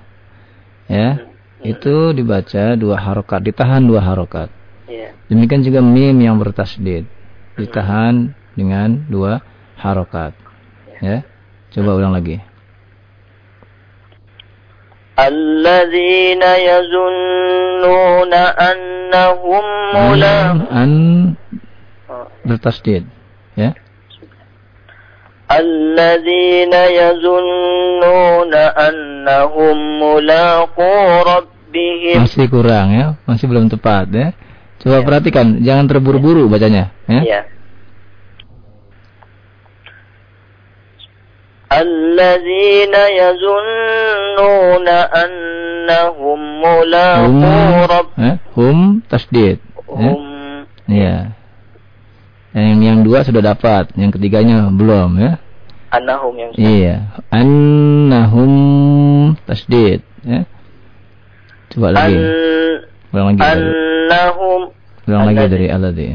[0.88, 1.20] ya
[1.60, 4.48] itu dibaca dua harokat ditahan dua harokat
[4.92, 5.16] Ya.
[5.32, 7.08] demikian juga mim yang bertasdid
[7.56, 9.40] ditahan dengan dua
[9.80, 10.36] harokat
[11.00, 11.24] ya
[11.72, 12.44] coba ulang lagi
[15.20, 20.92] الذين يظنون أنهم ملاقو an, an
[22.48, 23.04] bertasdid
[23.60, 23.76] ya
[25.52, 30.94] الذين يظنون أنهم ملاقو
[31.28, 34.28] ربهم masih kurang ya masih belum tepat ya
[34.82, 37.42] coba perhatikan jangan terburu-buru bacanya ya Ya.
[41.76, 47.56] الذين يظنون أنهم ملاقو
[47.88, 49.58] رب eh, hum tasdid.
[49.88, 49.96] Eh?
[49.96, 50.22] هم
[50.92, 51.32] Ya.
[52.52, 55.40] Yang yang dua sudah dapat, yang ketiganya belum ya.
[55.96, 56.96] أنهم yang Iya.
[57.32, 58.52] Annahum
[59.48, 60.04] tasdid.
[60.28, 60.44] Ya.
[61.72, 62.20] Coba lagi.
[62.20, 63.40] أن Ulang lagi.
[63.40, 63.64] dari-
[64.12, 64.62] أنهم
[65.08, 66.08] Ulang lagi alladzi- dari alladzi.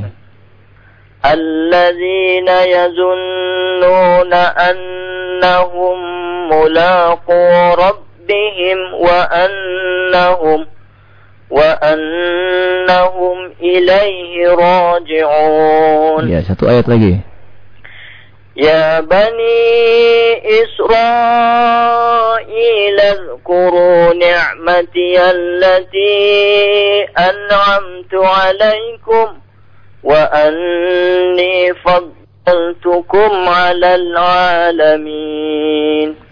[1.26, 5.98] الذين يظنون أنهم
[6.50, 10.68] ملاقو ربهم وأنهم
[11.50, 17.20] وأنهم إليه راجعون Ya, satu ayat lagi.
[18.58, 19.64] يا بني
[21.72, 29.28] إسرائيل اذكروا نعمتي التي أنعمت عليكم
[30.03, 35.49] وأني فضلتكم على العالمين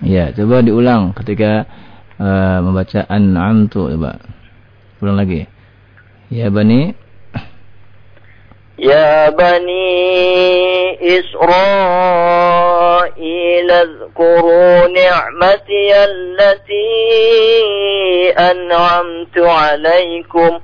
[0.05, 1.65] Ya, coba diulang ketika
[2.21, 4.21] uh, membaca an'amtu coba.
[5.03, 5.49] Ulang lagi.
[6.31, 6.95] Ya bani
[8.79, 10.99] يا بني
[12.05, 16.95] إسرائيل اذكروا نعمتي التي
[18.39, 20.59] أنعمت عليكم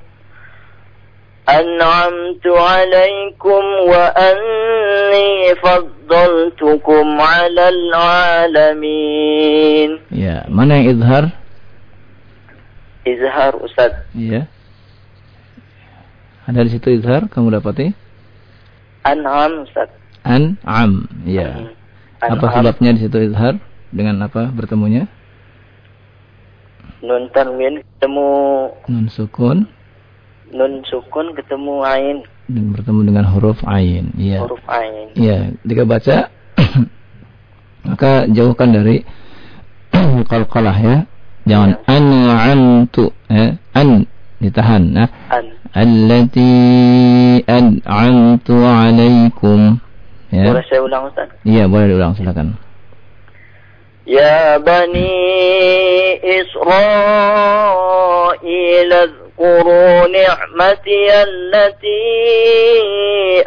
[1.50, 9.10] أنعمت عليكم وأني فضلتكم على العالمين
[10.14, 11.24] ya, mana yang izhar?
[13.08, 14.46] إزهار أستاذ Ya.
[16.46, 17.90] Ada di situ izhar kamu dapati?
[19.06, 19.88] أنعم أستاذ
[20.20, 21.08] An'am.
[21.24, 21.72] Ya.
[22.20, 23.56] Apa أنعم sebabnya di situ izhar?
[23.90, 25.10] Dengan apa bertemunya?
[27.00, 28.28] Nun tanwin ketemu
[28.92, 29.64] Nun sukun
[30.50, 32.16] nun sukun ketemu ain
[32.50, 34.10] dan bertemu dengan huruf ain.
[34.18, 34.42] Ya.
[34.42, 35.14] huruf ain.
[35.14, 36.16] Ya, ketika baca
[37.86, 39.06] maka jauhkan dari
[40.30, 40.96] qalqalah ya.
[41.48, 43.56] Jangan an'amtu ya.
[43.72, 44.04] An
[44.42, 45.08] ditahan nah.
[45.30, 45.56] An.
[45.70, 46.50] Allati
[47.46, 49.78] an'amtu alaikum.
[50.34, 50.50] Ya.
[50.50, 51.30] Boleh saya ulang Ustaz?
[51.46, 52.58] Iya, boleh diulang silakan.
[54.10, 55.22] يا بني
[56.40, 57.70] إسرائيل
[59.34, 62.06] اذكروا نعمتي التي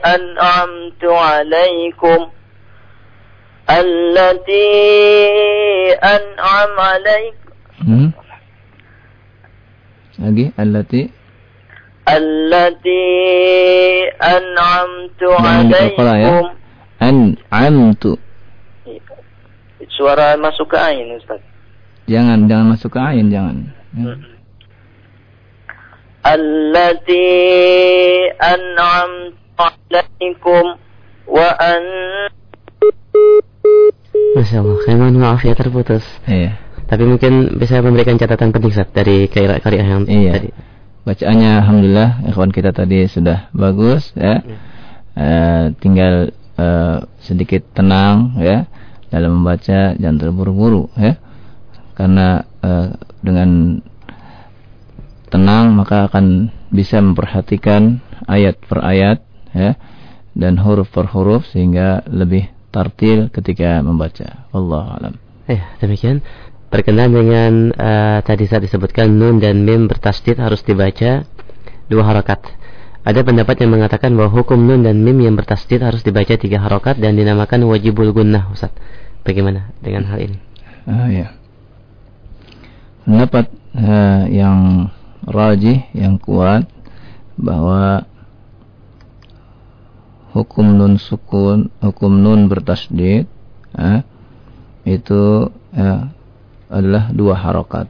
[0.06, 2.22] أنعمت عليكم
[3.70, 4.70] التي
[6.04, 7.44] أنعم عليكم
[7.84, 8.16] Hmm?
[10.22, 11.12] Lagi allati
[12.08, 13.06] التي
[14.24, 16.32] أنعمت Jangan dikalkala ya.
[16.32, 18.16] عليكم an'amtu.
[19.94, 21.44] Suara masuk ke ain Ustaz
[22.08, 23.58] Jangan jangan masuk ke ain, jangan.
[24.00, 24.16] Ya.
[26.24, 27.32] التي
[28.40, 30.64] أنعمت عليكم
[31.28, 31.84] وأن
[34.34, 36.04] Masya Allah, saya mohon maaf ya terputus.
[36.28, 36.58] Iya.
[36.86, 40.32] Tapi mungkin bisa memberikan catatan penting Ustaz dari karya karya yang Iya.
[40.36, 40.50] tadi.
[41.04, 44.44] Bacaannya alhamdulillah ikhwan kita tadi sudah bagus ya.
[45.14, 48.66] Eh, tinggal eh, sedikit tenang ya
[49.10, 51.18] dalam membaca jangan terburu-buru ya.
[51.94, 52.88] Karena eh,
[53.24, 53.80] dengan
[55.29, 59.77] tenang maka akan bisa memperhatikan ayat per ayat ya
[60.39, 64.47] dan huruf per huruf sehingga lebih tartil ketika membaca.
[64.53, 65.15] Allah alam.
[65.49, 66.21] Ya, demikian.
[66.69, 71.25] Berkenaan dengan eh, tadi saat disebutkan nun dan mim bertasdid harus dibaca
[71.89, 72.45] dua harokat.
[73.09, 77.01] Ada pendapat yang mengatakan bahwa hukum nun dan mim yang bertasdid harus dibaca tiga harokat
[77.01, 78.69] dan dinamakan wajibul gunnah, Ustaz.
[79.25, 80.39] Bagaimana dengan hal ini?
[80.85, 81.33] Ah, ya.
[83.09, 84.93] Pendapat eh, yang
[85.27, 86.69] rajih, yang kuat
[87.39, 88.07] bahwa
[90.35, 93.27] hukum nun sukun, hukum nun bertasdid
[93.75, 94.01] eh,
[94.87, 96.03] itu eh,
[96.69, 97.87] adalah dua harokat.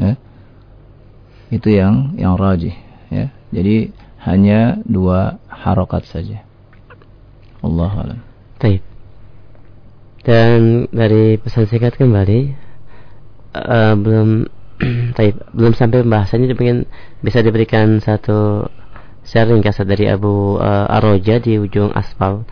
[0.00, 0.18] Ya.
[1.52, 2.74] Itu yang yang rajih.
[3.12, 3.30] Ya.
[3.54, 3.92] Jadi
[4.24, 6.42] hanya dua harokat saja.
[7.60, 8.20] Allah alam.
[8.58, 8.82] Taib.
[10.24, 12.40] Dan dari pesan singkat kembali
[13.54, 14.48] eh, belum
[15.16, 16.78] taib, belum sampai pembahasannya mungkin
[17.24, 18.68] bisa diberikan satu
[19.24, 22.44] share ringkas dari Abu eh, Aroja di ujung aspal.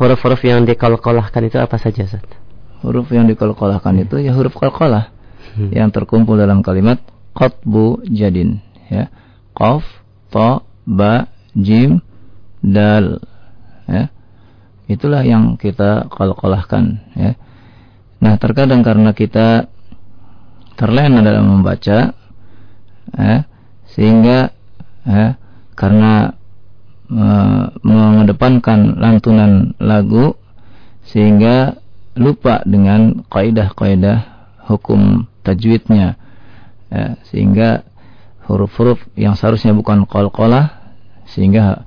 [0.00, 2.24] Huruf-huruf yang dikolkolahkan itu apa saja, Ustaz?
[2.82, 5.12] Huruf yang dikolkolahkan itu ya huruf kolkolah
[5.52, 5.68] Hmm.
[5.68, 7.02] yang terkumpul dalam kalimat
[7.36, 9.12] qatbu jadin ya.
[9.52, 9.84] Qaf,
[10.32, 12.00] ta, ba, jim,
[12.64, 13.20] dal
[13.84, 14.08] ya.
[14.88, 16.84] Itulah yang kita kolkolahkan
[17.16, 17.36] ya.
[18.22, 19.68] Nah, terkadang karena kita
[20.78, 22.14] terlena dalam membaca
[23.12, 23.36] ya,
[23.92, 24.52] sehingga
[25.04, 25.36] ya,
[25.76, 26.36] karena
[27.08, 27.26] e,
[27.84, 30.36] mengedepankan lantunan lagu
[31.08, 31.76] sehingga
[32.16, 34.18] lupa dengan kaidah-kaidah
[34.68, 36.16] hukum tajwidnya
[36.92, 37.84] ya, sehingga
[38.46, 40.82] huruf-huruf yang seharusnya bukan qalqalah
[41.30, 41.86] sehingga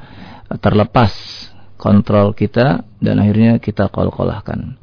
[0.62, 1.14] terlepas
[1.76, 4.74] kontrol kita dan akhirnya kita qalqalahkan.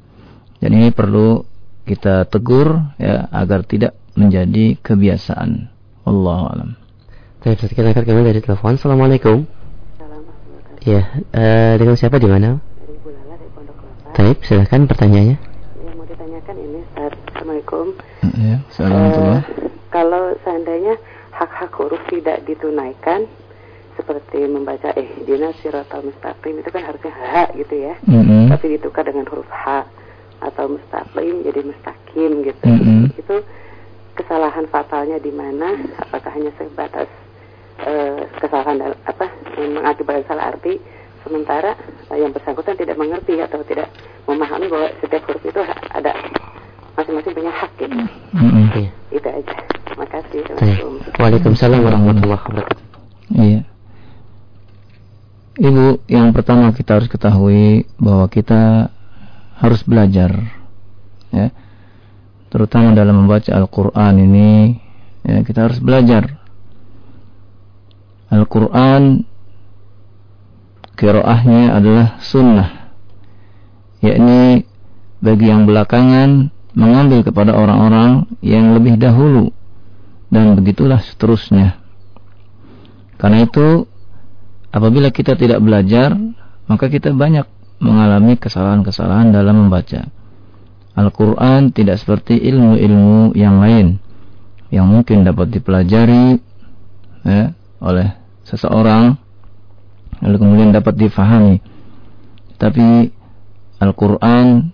[0.62, 1.42] Dan ini perlu
[1.82, 5.72] kita tegur ya agar tidak menjadi kebiasaan.
[6.06, 6.70] Wallahu alam.
[7.42, 8.78] Baik, kita akan kembali dari telepon.
[8.78, 9.46] Assalamualaikum.
[10.82, 12.58] Iya, uh, dengan siapa di mana?
[12.58, 14.14] Dari Bulala dari Pondok Kelapa.
[14.18, 15.36] Taib, silahkan pertanyaannya.
[15.78, 17.12] Yang mau ditanyakan ini, Ustaz.
[17.14, 17.86] Assalamualaikum.
[18.34, 19.26] Ya, assalamualaikum.
[19.30, 19.42] Eh,
[19.94, 20.94] kalau seandainya
[21.30, 23.30] hak-hak huruf tidak ditunaikan,
[23.94, 28.50] seperti membaca eh dina siratal mustaqim itu kan harusnya h gitu ya, Mm-mm.
[28.50, 29.86] tapi ditukar dengan huruf h
[30.42, 32.66] atau mustaqim jadi mustaqim gitu.
[32.66, 33.14] Mm-mm.
[33.14, 33.46] Itu
[34.18, 35.78] kesalahan fatalnya di mana?
[36.02, 37.08] Apakah hanya sebatas
[37.80, 39.26] eh, kesalahan apa
[39.56, 40.82] yang mengakibatkan salah arti
[41.22, 41.78] sementara
[42.10, 43.88] eh, yang bersangkutan tidak mengerti atau tidak
[44.26, 45.60] memahami bahwa setiap huruf itu
[45.94, 46.12] ada
[46.98, 47.96] masing-masing punya hak gitu.
[48.36, 48.66] Mm-mm.
[48.76, 48.90] Iya.
[49.14, 49.54] Itu aja.
[49.88, 50.38] Terima kasih.
[50.44, 50.52] Baik.
[50.56, 51.20] Assalamualaikum.
[51.20, 52.84] Waalaikumsalam warahmatullahi wabarakatuh.
[53.32, 53.60] Iya.
[55.52, 58.88] Ibu, yang pertama kita harus ketahui bahwa kita
[59.62, 60.58] harus belajar,
[61.30, 61.54] ya,
[62.50, 64.50] terutama dalam membaca Al-Quran ini,
[65.22, 66.42] ya, kita harus belajar.
[68.26, 69.22] Al-Quran
[70.98, 72.90] kiroahnya adalah sunnah,
[74.02, 74.66] yakni
[75.22, 79.54] bagi yang belakangan mengambil kepada orang-orang yang lebih dahulu
[80.32, 81.78] dan begitulah seterusnya.
[83.20, 83.86] Karena itu
[84.72, 86.16] apabila kita tidak belajar,
[86.66, 87.46] maka kita banyak
[87.82, 90.06] mengalami kesalahan-kesalahan dalam membaca.
[90.94, 93.98] Al-Quran tidak seperti ilmu-ilmu yang lain
[94.72, 96.40] yang mungkin dapat dipelajari
[97.26, 97.52] ya,
[97.82, 98.08] oleh
[98.46, 99.18] seseorang
[100.22, 101.58] lalu kemudian dapat difahami.
[102.56, 103.10] Tapi
[103.82, 104.70] Al-Quran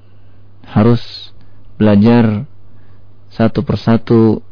[0.68, 1.32] harus
[1.80, 2.44] belajar
[3.32, 4.44] satu persatu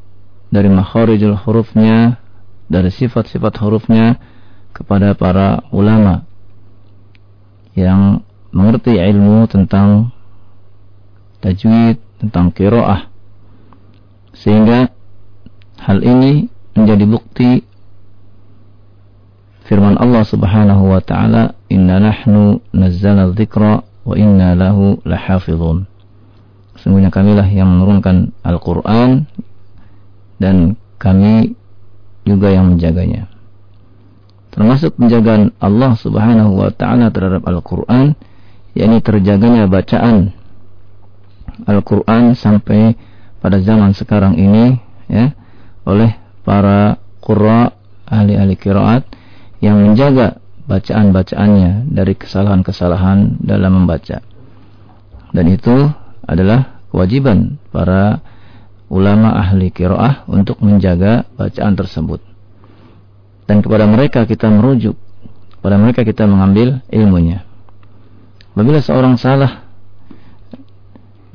[0.49, 2.17] dari makharijul hurufnya,
[2.71, 4.17] dari sifat-sifat hurufnya
[4.73, 6.25] kepada para ulama
[7.77, 10.11] yang mengerti ilmu tentang
[11.41, 13.09] tajwid, tentang kiroah.
[14.37, 14.93] Sehingga
[15.81, 17.65] hal ini menjadi bukti
[19.67, 25.89] firman Allah Subhanahu wa taala, "Inna nahnu nazzalna dzikra wa inna lahu lahafizun."
[26.77, 29.25] Sesungguhnya kamilah yang menurunkan Al-Qur'an
[30.37, 31.57] dan kami
[32.29, 33.31] juga yang menjaganya.
[34.53, 38.17] Termasuk penjagaan Allah Subhanahu wa taala terhadap Al-Qur'an
[38.77, 40.37] yakni terjaganya bacaan
[41.65, 42.93] Al-Qur'an sampai
[43.41, 44.77] pada zaman sekarang ini
[45.09, 45.33] ya
[45.89, 46.13] oleh
[46.45, 47.73] para qurra
[48.05, 49.09] ahli-ahli qiraat
[49.65, 54.21] yang menjaga bacaan-bacaannya dari kesalahan-kesalahan dalam membaca.
[55.31, 55.91] Dan itu
[56.27, 58.21] adalah kewajiban para
[58.91, 62.21] ulama ahli qiraah untuk menjaga bacaan tersebut.
[63.47, 64.99] Dan kepada mereka kita merujuk,
[65.59, 67.46] kepada mereka kita mengambil ilmunya.
[68.57, 69.69] Apabila seorang salah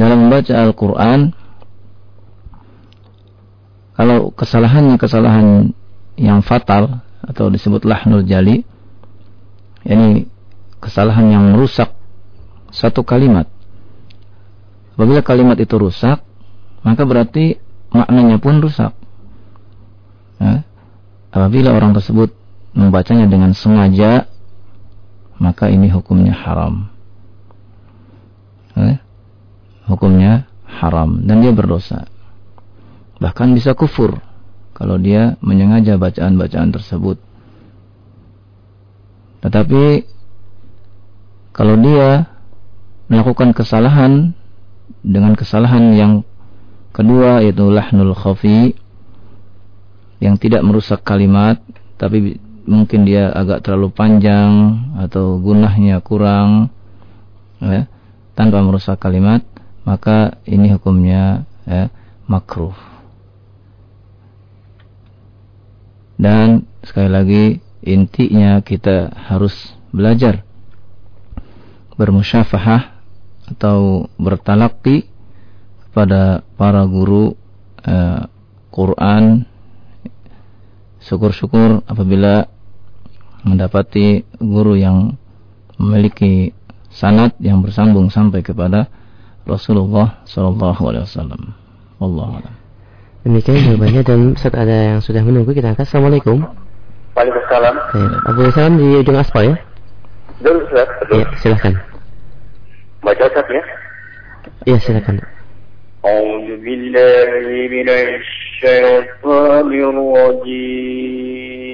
[0.01, 1.37] dalam membaca Al-Quran,
[3.93, 5.69] kalau kesalahannya kesalahan
[6.17, 8.65] yang fatal atau disebut lahnul jali,
[10.81, 11.93] kesalahan yang merusak
[12.73, 13.45] satu kalimat.
[14.97, 16.25] Apabila kalimat itu rusak,
[16.81, 17.61] maka berarti
[17.93, 18.97] maknanya pun rusak.
[20.41, 20.65] Ya.
[21.29, 22.33] Apabila orang tersebut
[22.73, 24.25] membacanya dengan sengaja,
[25.37, 26.89] maka ini hukumnya haram.
[28.81, 28.97] Ya.
[29.85, 32.07] Hukumnya haram dan dia berdosa.
[33.21, 34.17] Bahkan bisa kufur
[34.73, 37.21] kalau dia menyengaja bacaan-bacaan tersebut.
[39.41, 40.05] Tetapi
[41.51, 42.31] kalau dia
[43.11, 44.31] melakukan kesalahan
[45.03, 46.13] dengan kesalahan yang
[46.95, 48.73] kedua yaitu lahnul khafi
[50.21, 51.59] yang tidak merusak kalimat
[51.97, 56.69] tapi mungkin dia agak terlalu panjang atau gunahnya kurang
[57.59, 57.89] ya,
[58.41, 59.45] tanpa merusak kalimat
[59.85, 61.93] maka ini hukumnya ya,
[62.25, 62.73] makruh.
[66.17, 67.43] Dan sekali lagi
[67.85, 69.53] intinya kita harus
[69.93, 70.41] belajar
[72.01, 72.97] bermusyafahah
[73.53, 75.05] atau bertalaki
[75.85, 77.37] kepada para guru
[77.85, 78.25] uh,
[78.73, 79.45] Quran.
[81.01, 82.49] Syukur-syukur apabila
[83.45, 85.17] mendapati guru yang
[85.81, 86.53] memiliki
[86.90, 88.88] sanad yang bersambung sampai kepada
[89.46, 91.54] Rasulullah Sallallahu Alaihi Wasallam.
[92.02, 92.54] Wallahu a'lam.
[93.26, 95.90] Demikian jawabannya dan saat ada yang sudah menunggu kita angkat.
[95.90, 96.46] Assalamualaikum.
[97.16, 97.74] Waalaikumsalam.
[97.74, 99.54] Baik, Abu Salam di ujung aspal ya?
[100.38, 100.88] Betul, Ustaz.
[101.00, 101.24] Betul.
[101.24, 101.72] Ya, silahkan.
[103.02, 103.62] Baca Ustaz ya.
[104.66, 105.18] Iya, silakan.
[106.06, 111.69] أعوذ بالله من الشيطان الرجيم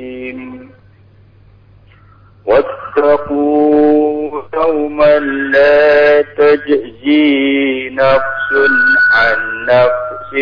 [2.47, 8.51] واتقوا يوما لا تجزي نفس
[9.15, 10.33] عن نفس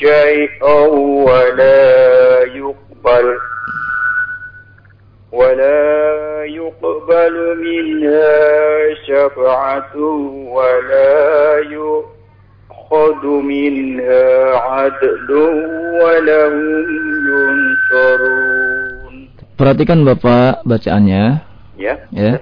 [0.00, 0.86] شيئا
[1.26, 3.38] ولا يقبل
[5.32, 9.96] ولا يقبل منها شفعة
[10.48, 15.32] ولا يؤخذ منها عدل
[16.02, 16.84] ولهم
[17.30, 18.79] ينصرون
[19.60, 21.44] Perhatikan Bapak bacaannya
[21.76, 22.08] Ya.
[22.16, 22.40] ya.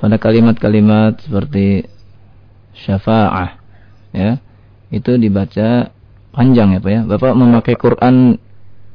[0.00, 1.84] Pada kalimat-kalimat seperti
[2.72, 3.60] syafa'ah
[4.16, 4.40] ya.
[4.88, 5.92] Itu dibaca
[6.32, 7.00] panjang ya Pak ya.
[7.04, 8.40] Bapak memakai Quran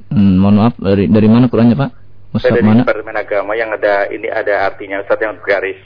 [0.09, 1.89] hmm, mohon maaf dari dari mana Qurannya Pak?
[2.41, 2.81] Dari mana?
[2.81, 5.77] Departemen Agama yang ada ini ada artinya Ustaz yang garis.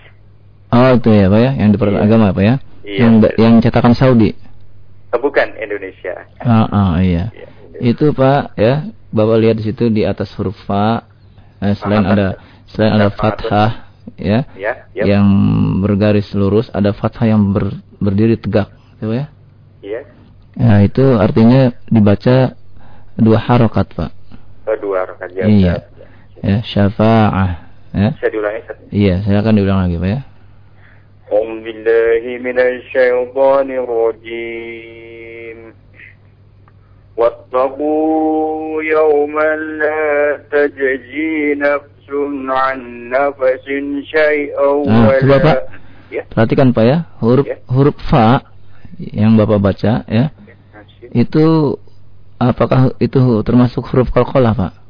[0.71, 2.07] Oh itu ya Pak ya, yang Departemen Iya.
[2.07, 2.55] Agama Pak ya.
[2.87, 2.99] Iya.
[3.03, 4.31] Yang yang cetakan Saudi.
[5.11, 6.23] Oh, bukan Indonesia.
[6.39, 7.27] Ah, ah, iya.
[7.35, 7.50] Iya.
[7.79, 11.07] Itu Pak ya, Bapak lihat di situ di atas huruf fa.
[11.61, 13.91] Eh, selain ada selain ada fathah.
[14.17, 15.05] ya, ya yep.
[15.05, 15.25] yang
[15.81, 17.69] bergaris lurus ada fathah yang ber,
[18.01, 19.29] berdiri tegak gitu ya.
[19.81, 20.01] Iya.
[20.57, 22.57] Nah itu artinya dibaca
[23.13, 24.11] dua harokat pak.
[24.65, 25.75] Oh, dua harokat ya iya.
[26.41, 27.51] Ya syafa'ah
[27.93, 28.09] ya.
[28.17, 28.77] Saya diulangi Ustaz.
[28.89, 30.21] iya akan diulang lagi pak ya.
[31.31, 32.41] A'udzu billahi
[37.20, 40.00] واتقوا يوما لا
[40.52, 42.06] تجزي نفس
[42.48, 42.78] عن
[43.08, 43.66] نفس
[44.04, 45.58] شيئا Nah, coba, Pak.
[45.64, 46.22] ولا Ya.
[46.30, 47.58] Perhatikan Pak ya, huruf Ya.
[47.66, 48.46] huruf fa
[48.94, 50.30] yang Bapak baca ya,
[51.10, 51.74] itu
[52.38, 54.72] apakah itu termasuk huruf qalqalah, Pak?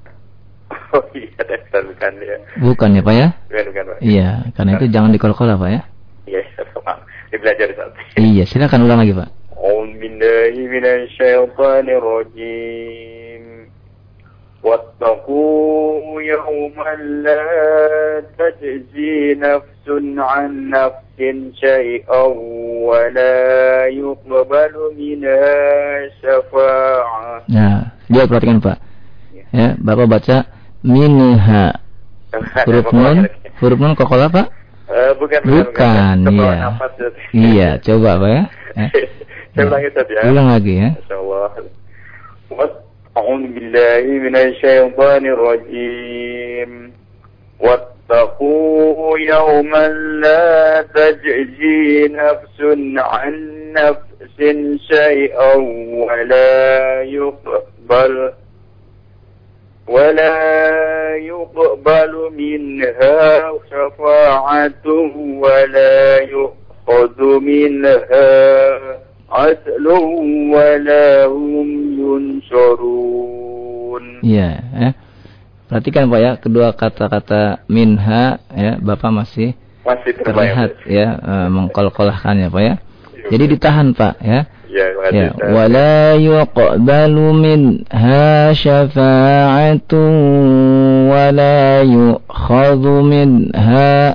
[0.92, 2.36] Oh iya, Ustaz, bukan ya.
[2.60, 3.28] Bukan ya, Pak ya?
[3.48, 3.98] Bukan, bukan, Pak.
[4.04, 5.80] Iya, karena itu jangan dikolkolah Pak ya.
[6.28, 7.00] Iya, Ustaz, maaf.
[7.32, 7.90] Ini belajar Ustaz.
[8.20, 9.28] Iya, silakan ulang lagi Pak.
[9.60, 13.44] أعوذ بالله من الشيطان الرجيم
[14.62, 16.94] واتقوا يوما
[17.24, 17.42] لا
[18.38, 19.84] تجزي نفس
[20.18, 21.18] عن نفس
[21.60, 22.22] شيئا
[22.88, 23.38] ولا
[23.86, 25.54] يقبل منها
[26.22, 28.76] شفاعة Nah, dia perhatikan Pak.
[29.54, 30.36] Ya, Bapak baca
[30.84, 31.78] minha.
[32.66, 33.30] Huruf nun,
[33.62, 34.46] huruf nun kokolah Pak?
[34.86, 36.62] Eh, bukan, Bukan, Kebawa iya.
[36.62, 37.14] nafas, Ustaz.
[37.34, 38.42] Iya, coba Pak ya.
[38.76, 38.86] Ya.
[39.55, 40.21] Saya ulangi Ustaz ya.
[40.31, 40.89] Ulang lagi ya.
[43.17, 46.93] أعوذ بالله من الشيطان الرجيم
[47.59, 49.87] واتقوا يوما
[50.23, 52.57] لا تجزي نفس
[52.97, 53.33] عن
[53.75, 54.39] نفس
[54.91, 55.53] شيئا
[56.07, 58.31] ولا يقبل
[59.87, 60.35] ولا
[61.15, 64.85] يقبل منها شفاعة
[65.43, 68.71] ولا يؤخذ منها
[69.30, 69.86] عدل
[70.54, 74.90] ولا هم ينصرون Iya, ya.
[75.66, 82.48] Perhatikan Pak ya, kedua kata-kata minha ya, Bapak masih masih terlihat terbayang ya eh, mengkolkolahkannya
[82.50, 82.74] Pak ya.
[83.30, 84.46] Jadi ditahan Pak ya.
[84.70, 85.50] ya terima kasih Ya, Ustaz.
[85.50, 90.14] wala yuqbalu minha syafa'atun
[91.10, 94.14] wala yu'khadhu minha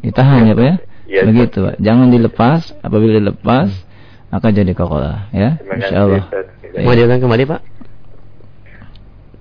[0.00, 0.74] ditahan ya Pak ya.
[1.06, 1.74] Iya, Begitu Pak.
[1.80, 2.74] Jangan dilepas.
[2.82, 3.68] Apabila dilepas
[4.30, 5.56] maka jadi kokolah ya.
[5.60, 6.22] Terima kasih, Insyaallah.
[6.26, 6.46] Ustaz.
[6.74, 6.84] Baik.
[6.84, 7.60] Mau diulang kembali Pak?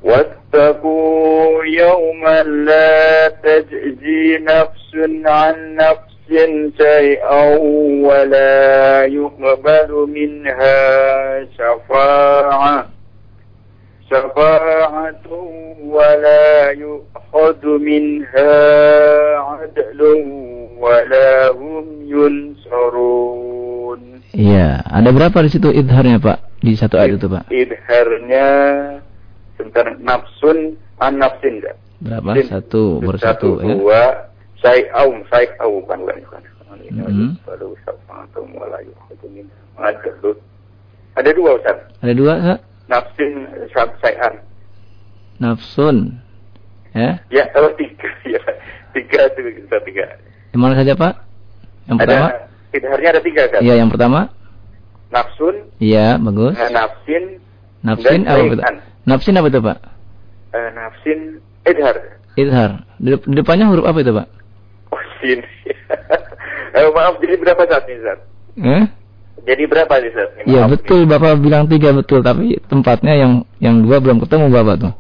[0.05, 4.91] واتقوا يوما لا تجزي نفس
[5.25, 6.05] عن نفس
[6.77, 7.57] شيئا
[8.05, 10.79] ولا يقبل منها
[11.57, 12.88] شفاعة
[14.11, 15.27] شفاعة
[15.86, 18.53] ولا يؤخذ منها
[19.38, 20.01] عدل
[20.79, 24.01] ولا هم ينصرون
[24.36, 26.59] Iya, ada berapa di situ idharnya Pak?
[26.59, 27.47] Di satu ayat itu Pak.
[27.55, 28.47] idharnya
[29.55, 31.79] sebentar nafsun an nafsin enggak?
[32.03, 32.36] Berapa?
[32.36, 32.51] Sin.
[32.51, 33.79] Satu bersatu ya.
[33.79, 34.01] dua
[34.59, 36.41] sayau sayau bukan bukan bukan.
[36.91, 37.39] Mhm.
[37.47, 38.83] Lalu satu mulai
[39.79, 40.36] ada dua.
[41.15, 41.77] Ada dua Ustaz.
[42.03, 42.59] Ada dua Pak?
[42.91, 43.31] Nafsin
[43.71, 44.33] satu sayan.
[45.39, 45.97] Nafsun.
[46.91, 47.23] Ya.
[47.31, 48.43] Ya, oh tiga ya.
[48.91, 50.05] Tiga itu Ustaz tiga.
[50.51, 51.12] Yang mana saja Pak?
[51.86, 52.26] Yang pertama?
[52.26, 52.38] Ada
[52.70, 53.61] idharnya ada tiga kan?
[53.62, 54.20] Iya, yang pertama.
[55.11, 56.55] Nafsun, Iya, bagus.
[56.55, 57.24] eh, nafsin,
[57.82, 58.57] Nafsin apa itu?
[59.09, 59.78] Nafsin apa itu Pak?
[60.55, 61.18] Eh, nafsin
[61.66, 61.96] idhar.
[62.38, 62.70] Idhar.
[63.03, 64.26] Di, depannya huruf apa itu Pak?
[64.94, 65.42] Oh, sin.
[66.78, 68.18] eh, maaf, jadi berapa saat ini, Ustaz?
[68.61, 68.84] Eh?
[69.40, 70.12] Jadi berapa nih?
[70.12, 74.76] Ini Iya betul Bapak bilang tiga betul tapi tempatnya yang yang dua belum ketemu Bapak
[74.76, 74.92] tuh.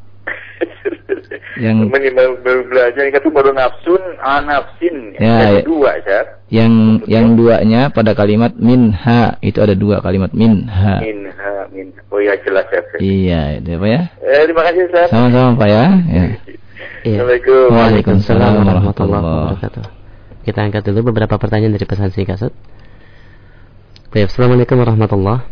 [1.58, 5.18] Yang- Minimal baru belajar, ini tuh baru nafsun, anafsin.
[5.18, 5.62] Ya, Ada ya.
[5.66, 6.26] dua, Ustaz.
[6.46, 6.72] Yang
[7.10, 11.02] yang duanya pada kalimat minha itu ada dua kalimat minha.
[11.02, 12.00] Minha, minha.
[12.14, 13.02] Oh ya, jelas, Ustaz.
[13.02, 14.00] Iya, itu apa ya?
[14.22, 15.08] Eh, terima kasih, Ustaz.
[15.10, 15.84] Sama-sama Pak ya.
[16.06, 16.24] ya.
[17.02, 17.18] Iya.
[17.18, 17.66] Assalamualaikum.
[17.74, 19.84] Waalaikumsalam warahmatullahi wabarakatuh.
[20.46, 22.38] Kita angkat dulu beberapa pertanyaan dari pesan singkat.
[22.38, 22.54] Ustaz.
[24.10, 25.42] Baik, Assalamualaikum warahmatullahi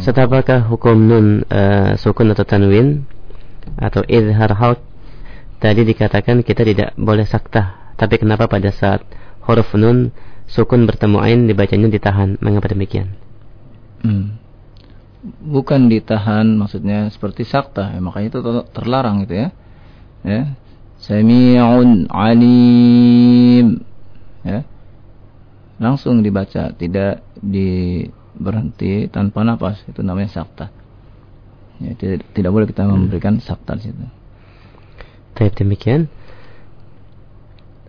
[0.00, 3.04] Ustaz, apakah hukum nun eh, sukun atau tanwin
[3.76, 4.80] atau izhar halq
[5.60, 9.04] tadi dikatakan kita tidak boleh saktah, tapi kenapa pada saat
[9.44, 10.10] huruf nun
[10.48, 12.40] sukun bertemu ain dibacanya ditahan?
[12.40, 13.12] Mengapa demikian?
[14.00, 14.40] Hmm.
[15.44, 19.48] Bukan ditahan maksudnya seperti sakta, ya, makanya itu ter- terlarang gitu ya.
[20.24, 20.56] Ya.
[21.00, 23.84] Sami'un alim.
[24.40, 24.64] Ya.
[25.76, 28.04] Langsung dibaca, tidak di
[28.36, 30.72] berhenti tanpa nafas, itu namanya sakta.
[31.80, 34.19] Ya, tidak, tidak boleh kita memberikan sakta di situ.
[35.40, 36.12] Baik demikian.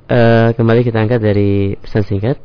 [0.08, 2.39] Eh, kembali kita angkat dari pesan singkat.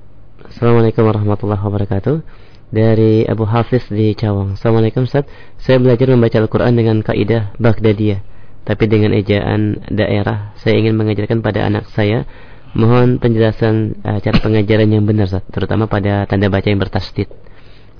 [0.51, 2.27] Assalamualaikum warahmatullahi wabarakatuh.
[2.75, 4.59] Dari Abu Hafiz di Cawang.
[4.59, 5.23] Assalamualaikum Ustaz.
[5.63, 8.19] Saya belajar membaca Al-Quran dengan kaidah Baghdadiyah.
[8.67, 10.51] Tapi dengan ejaan daerah.
[10.59, 12.27] Saya ingin mengajarkan pada anak saya.
[12.75, 15.47] Mohon penjelasan eh, cara pengajaran yang benar Ustaz.
[15.55, 17.31] Terutama pada tanda baca yang bertasdid.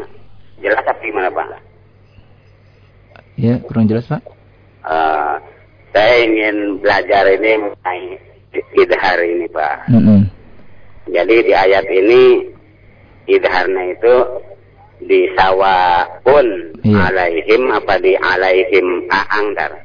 [0.59, 1.63] jelas apa gimana Pak?
[3.39, 4.27] Ya, kurang jelas, Pak?
[4.91, 5.35] Eh,
[5.95, 8.19] saya ingin belajar ini mengenai
[8.75, 9.87] idhar ini Pak.
[9.87, 10.27] Mm-mm.
[11.08, 12.22] Jadi di ayat ini
[13.26, 14.16] idharnya itu
[15.02, 16.48] di sawaun
[16.82, 16.98] Iya.
[17.10, 19.82] alaihim apa di alaihim aangdar.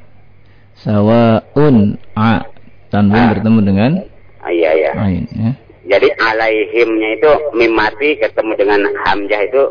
[0.77, 2.45] Sawaun a
[2.89, 3.29] tanwin Ah.
[3.33, 3.91] bertemu dengan
[4.39, 4.91] Ah, iya ya.
[4.95, 5.51] ain, ya.
[5.87, 9.61] Jadi alaihimnya itu mimati ketemu dengan hamzah itu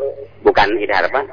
[0.41, 1.25] bukan idhar Pak?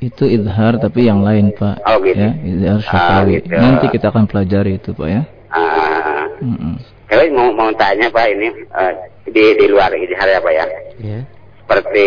[0.00, 1.78] Itu idhar tapi yang lain, Pak.
[1.86, 2.18] Oh, gitu.
[2.18, 3.38] Ya, idhar Ah, syafawi.
[3.38, 3.54] gitu.
[3.54, 5.22] Nanti kita akan pelajari itu, Pak ya.
[5.48, 6.74] Ah, Mm-mm.
[7.12, 8.92] Terus mau mau tanya Pak ini eh,
[9.28, 10.64] di di luar idhar ya Pak ya?
[10.96, 11.20] Ya.
[11.60, 12.06] Seperti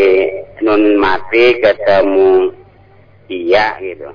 [0.59, 2.49] nun mati ketemu
[3.29, 4.09] iya gitu.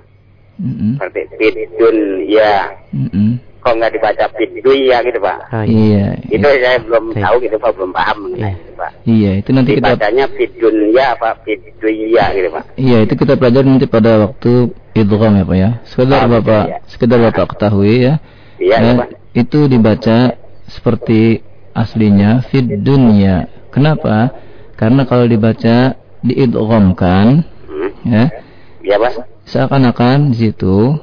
[0.60, 0.98] Mm-mm.
[0.98, 2.74] Seperti fidun ya.
[2.90, 3.38] Mm-mm.
[3.60, 5.52] Kok nggak dibaca fidu ya gitu Pak?
[5.52, 6.16] Oh, iya.
[6.24, 6.58] Iya, Itu iya.
[6.64, 7.22] saya belum Baik.
[7.22, 8.56] tahu gitu Pak, belum paham mengenai Iya.
[8.56, 8.90] itu Pak.
[9.04, 12.64] Iya, itu nanti kita Dibacanya fidun ya apa fidu ya gitu Pak.
[12.80, 14.50] Iya, itu kita pelajari nanti pada waktu
[14.96, 15.70] idgham ya, Pak ya.
[15.84, 16.78] Sekedar gitu, Bapak, iya.
[16.88, 18.14] sekedar Bapak ketahui ya.
[18.60, 19.08] Iya Ya, Pak.
[19.36, 20.16] itu dibaca
[20.70, 21.42] seperti
[21.72, 23.46] aslinya fid dunya.
[23.70, 24.34] Kenapa?
[24.74, 27.90] Karena kalau dibaca diidghamkan Hmm.
[28.04, 28.24] ya,
[28.82, 29.12] Iya Pak.
[29.46, 30.98] seakan-akan di situ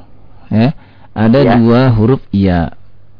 [0.49, 0.75] ya
[1.13, 1.53] ada Iya.
[1.57, 2.73] dua huruf iya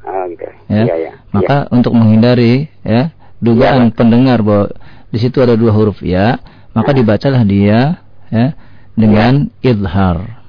[0.03, 0.45] Oh gitu.
[0.67, 0.83] ya.
[0.83, 1.11] Iya ya.
[1.31, 4.73] Maka untuk menghindari ya dugaan pendengar bahwa
[5.07, 6.37] di situ ada dua huruf ya,
[6.75, 8.45] maka dibacalah dia ya
[8.93, 10.41] dengan idhar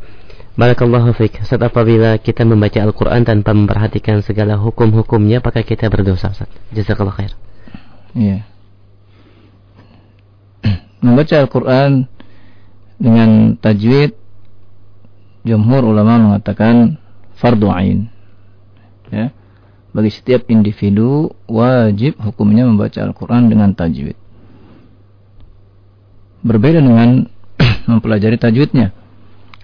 [0.52, 1.40] Barakallahu fiik.
[1.40, 6.52] Saat apabila kita membaca Al-Qur'an tanpa memperhatikan segala hukum-hukumnya, apakah kita berdosa, Ustaz?
[6.76, 7.32] Jazakallah khair.
[8.12, 8.44] Iya.
[11.00, 12.04] Membaca Al-Quran
[13.00, 14.12] dengan tajwid,
[15.42, 17.00] jumhur ulama mengatakan
[17.40, 18.12] fardu ain.
[19.08, 19.32] Ya.
[19.96, 24.20] Bagi setiap individu wajib hukumnya membaca Al-Quran dengan tajwid.
[26.44, 27.24] Berbeda dengan
[27.90, 28.92] mempelajari tajwidnya.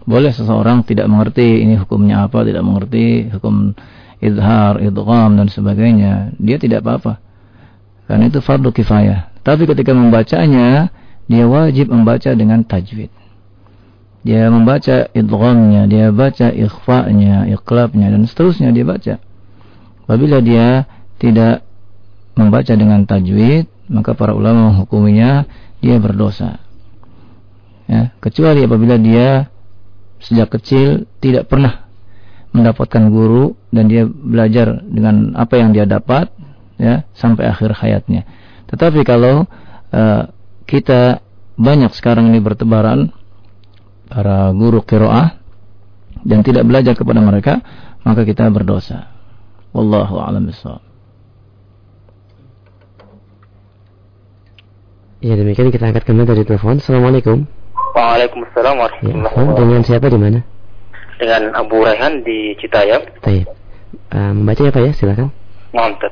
[0.09, 3.77] Boleh seseorang tidak mengerti ini hukumnya apa, tidak mengerti hukum
[4.25, 6.33] idhar, idgham dan sebagainya.
[6.41, 7.21] Dia tidak apa-apa.
[8.09, 9.31] Karena itu fardu kifayah.
[9.45, 10.89] Tapi ketika membacanya,
[11.31, 13.13] dia wajib membaca dengan tajwid.
[14.21, 19.15] Dia membaca idghamnya, dia baca ikhfa'nya, iqlabnya dan seterusnya dia baca.
[20.05, 20.85] Apabila dia
[21.17, 21.65] tidak
[22.37, 25.49] membaca dengan tajwid, maka para ulama menghukuminya
[25.81, 26.61] dia berdosa.
[27.91, 29.51] Ya, kecuali apabila dia
[30.23, 31.91] sejak kecil tidak pernah
[32.55, 36.31] mendapatkan guru dan dia belajar dengan apa yang dia dapat
[36.79, 38.31] ya sampai akhir hayatnya.
[38.71, 39.51] Tetapi kalau
[39.91, 40.23] uh,
[40.71, 41.19] kita
[41.59, 43.11] banyak sekarang ini bertebaran
[44.07, 45.35] para guru qiraah
[46.23, 47.59] dan tidak belajar kepada mereka,
[48.07, 49.11] maka kita berdosa.
[49.75, 50.83] Wallahu a'lam bishawab.
[55.21, 56.79] Ya demikian kita angkat kembali dari telepon.
[56.81, 57.60] Assalamualaikum.
[57.96, 59.46] Waalaikumsalam Ya, warahmatullahi Afwan.
[59.48, 59.62] wabarakatuh.
[59.64, 60.40] dengan siapa di mana?
[61.16, 63.02] Dengan Abu Raihan di Citayam.
[63.24, 63.48] Baik.
[64.12, 65.30] Eh, membaca ya Pak ya, silakan.
[65.72, 66.12] Mantap.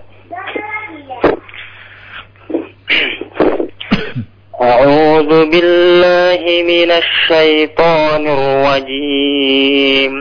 [4.63, 10.13] أعوذ بالله من الشيطان الرجيم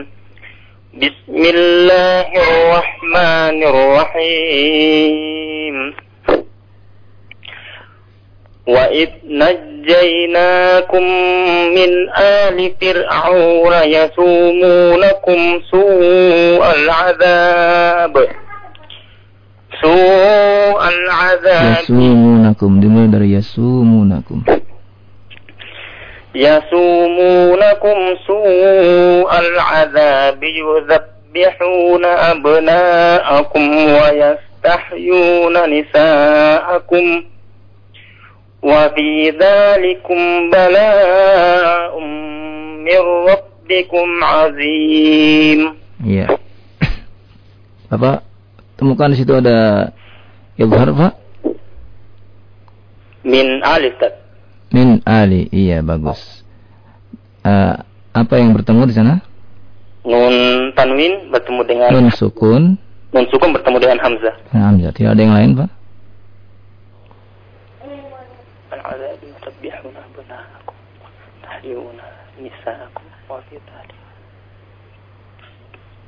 [0.93, 3.57] بسم الله الرحمن
[4.13, 5.75] الرحيم
[8.68, 11.02] وإذ نجيناكم
[11.76, 15.38] من آل فرعون يسومونكم
[15.70, 18.14] سوء العذاب
[19.82, 24.44] سوء العذاب Yasumunakum dimulai dari yasumunakum.
[26.34, 33.64] يسومونكم سوء العذاب يذبحون أبناءكم
[33.96, 37.04] ويستحيون نساءكم
[38.63, 40.19] وفي ذلكم
[40.51, 41.91] بلاء
[42.87, 45.59] من ربكم عظيم
[46.03, 46.27] Iya.
[47.87, 48.27] Bapak
[48.75, 49.87] temukan di situ ada
[50.55, 51.13] izhar Pak?
[53.23, 54.13] من آل Ustaz.
[54.73, 55.47] Min ali.
[55.47, 56.43] Iya, bagus.
[57.45, 57.75] Eh,
[58.11, 59.21] apa yang bertemu di sana?
[60.03, 60.35] Nun
[60.75, 62.75] tanwin bertemu dengan Nun sukun.
[63.13, 64.35] nun sukun bertemu dengan hamzah.
[64.51, 64.91] Nah, Hamzah.
[64.91, 65.69] Tidak ada yang lain, Pak?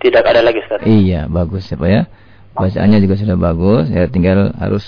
[0.00, 0.80] Tidak ada lagi Ustaz.
[0.88, 2.02] Iya, bagus ya Pak ya.
[2.56, 4.84] Bacaannya juga sudah bagus, ya tinggal harus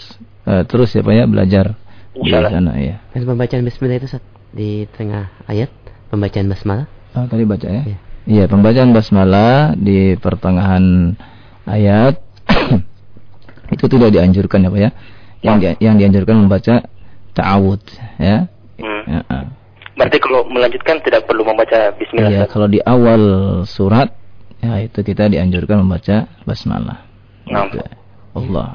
[0.49, 1.77] uh, terus ya Pak ya belajar
[2.17, 2.97] di sana ya.
[3.13, 5.69] Pembacaan bismillah itu Ustaz di tengah ayat
[6.09, 6.87] pembacaan basmalah.
[7.13, 7.83] Oh, tadi baca ya.
[7.85, 11.17] Iya, iya pembacaan basmalah di pertengahan
[11.69, 12.17] ayat
[13.77, 14.91] itu tidak dianjurkan ya Pak ya.
[15.43, 16.89] Yang di, yang dianjurkan membaca
[17.37, 17.83] ta'awud
[18.17, 18.49] ya.
[18.81, 19.03] Hmm.
[19.05, 19.21] ya.
[19.29, 19.62] Ah.
[19.93, 22.33] Berarti kalau melanjutkan tidak perlu membaca bismillah.
[22.33, 23.23] Iya, kalau di awal
[23.69, 24.09] surat
[24.63, 27.05] ya itu kita dianjurkan membaca basmalah.
[27.51, 27.69] Nah.
[28.33, 28.73] Allah.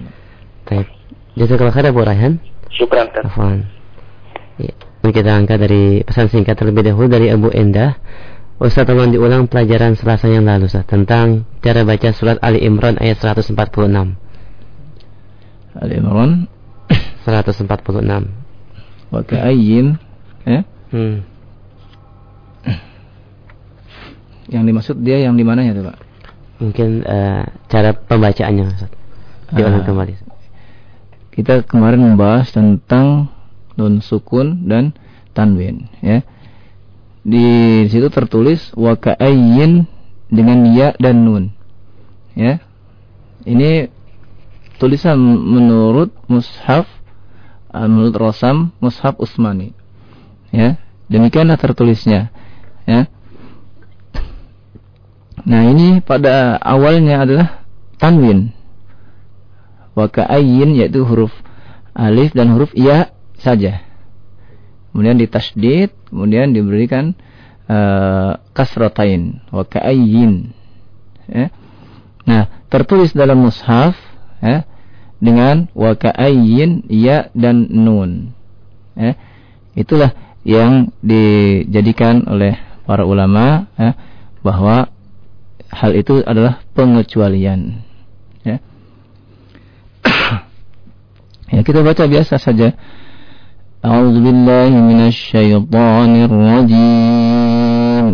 [0.70, 0.88] Baik.
[1.34, 2.38] Jazakallah khair Abu Raihan.
[2.70, 3.26] Syukran Ustaz.
[3.26, 3.66] Afwan.
[4.62, 4.74] Ya.
[5.02, 7.98] Ini kita angkat dari pesan singkat terlebih dahulu dari Abu Endah.
[8.58, 13.22] Ustaz tolong diulang pelajaran Selasa yang lalu Ustaz tentang cara baca surat Ali Imran ayat
[13.22, 13.54] 146.
[15.78, 16.50] Ali Imran
[17.26, 17.70] 146.
[19.14, 19.96] Wa ka'ayyin
[20.46, 20.62] ya?
[20.94, 21.24] Hmm.
[24.54, 25.98] Yang dimaksud dia yang di mananya tuh, Pak?
[26.64, 28.92] Mungkin uh, cara pembacaannya Ustaz.
[29.52, 30.14] Diulang uh, kembali.
[31.36, 33.30] Kita kemarin membahas tentang
[33.78, 34.98] nun sukun dan
[35.38, 36.26] tanwin ya
[37.28, 37.46] di
[37.92, 39.84] situ tertulis wa ka'ayyin
[40.32, 41.52] dengan ya dan nun.
[42.34, 42.64] Ya.
[43.44, 43.92] Ini
[44.80, 46.88] tulisan menurut mushaf
[47.76, 49.76] uh, menurut Rosam mushaf Usmani.
[50.58, 50.82] Ya.
[51.08, 52.34] Demikianlah tertulisnya.
[52.90, 53.06] Ya.
[55.46, 57.48] Nah, ini pada awalnya adalah
[58.02, 58.52] tanwin.
[59.94, 61.32] Wa ka'ayyin yaitu huruf
[61.94, 63.88] alif dan huruf ya saja
[64.98, 67.14] kemudian ditasdid, kemudian diberikan
[67.70, 70.58] uh, kasratain wa ka'ayyin.
[71.30, 71.54] Ya.
[72.26, 73.94] Nah, tertulis dalam mushaf
[74.42, 74.66] ya,
[75.22, 78.34] dengan wa ka'ayyin ya dan nun.
[78.98, 79.22] Ya.
[79.78, 83.95] Itulah yang dijadikan oleh para ulama ya,
[84.43, 84.91] bahwa
[85.71, 87.83] hal itu adalah pengecualian.
[88.43, 88.59] Ya.
[91.55, 92.75] ya kita baca biasa saja
[93.83, 98.07] أعوذ بالله من الشيطان الرجيم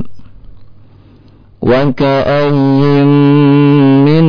[1.60, 3.04] وكأي
[4.08, 4.24] من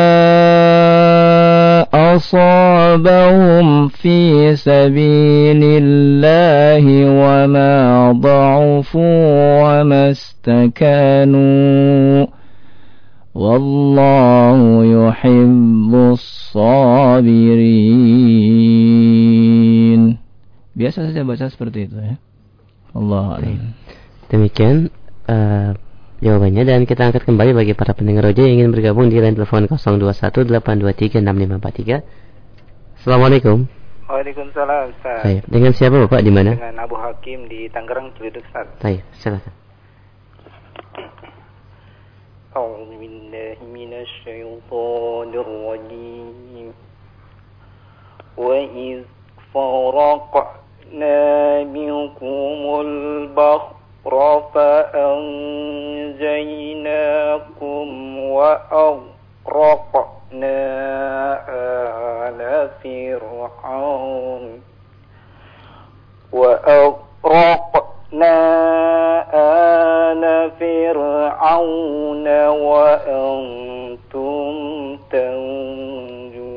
[2.15, 11.61] أصابهم في سبيل الله وما ضعفوا وما استكانوا.
[13.36, 17.36] والله يحب الصابرين
[20.76, 22.16] biasa saja baca seperti itu ya
[22.96, 23.40] Allah
[24.32, 24.88] demikian
[25.28, 25.76] uh,
[26.20, 29.68] jawabannya dan kita angkat kembali bagi para pendengar roja yang ingin bergabung di line telepon
[29.68, 32.00] 0218236543.
[32.96, 33.68] Assalamualaikum.
[34.06, 35.18] Waalaikumsalam Ustaz.
[35.26, 35.42] Baik.
[35.50, 36.54] Dengan siapa Bapak di mana?
[36.54, 38.66] Dengan Abu Hakim di Tangerang Ciledug Ustaz.
[38.80, 39.59] Baik, silakan.
[42.55, 46.73] أعوذ بالله من الشيطان الرجيم.
[48.37, 49.03] وإذ
[49.53, 55.47] فرقنا بكم البحر فأنجيناكم
[58.19, 58.99] وأغرقنا
[62.27, 64.61] آل فرعون.
[66.31, 68.00] وأغرقنا
[69.34, 70.22] آل
[70.60, 74.44] فرعون وأنتم
[75.10, 76.56] تنجرون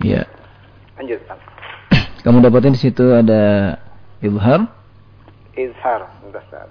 [0.00, 0.24] Ya.
[0.96, 1.20] Lanjut.
[2.24, 3.76] Kamu dapatin di situ ada
[4.24, 4.64] ibhar
[5.52, 6.68] izhar dasar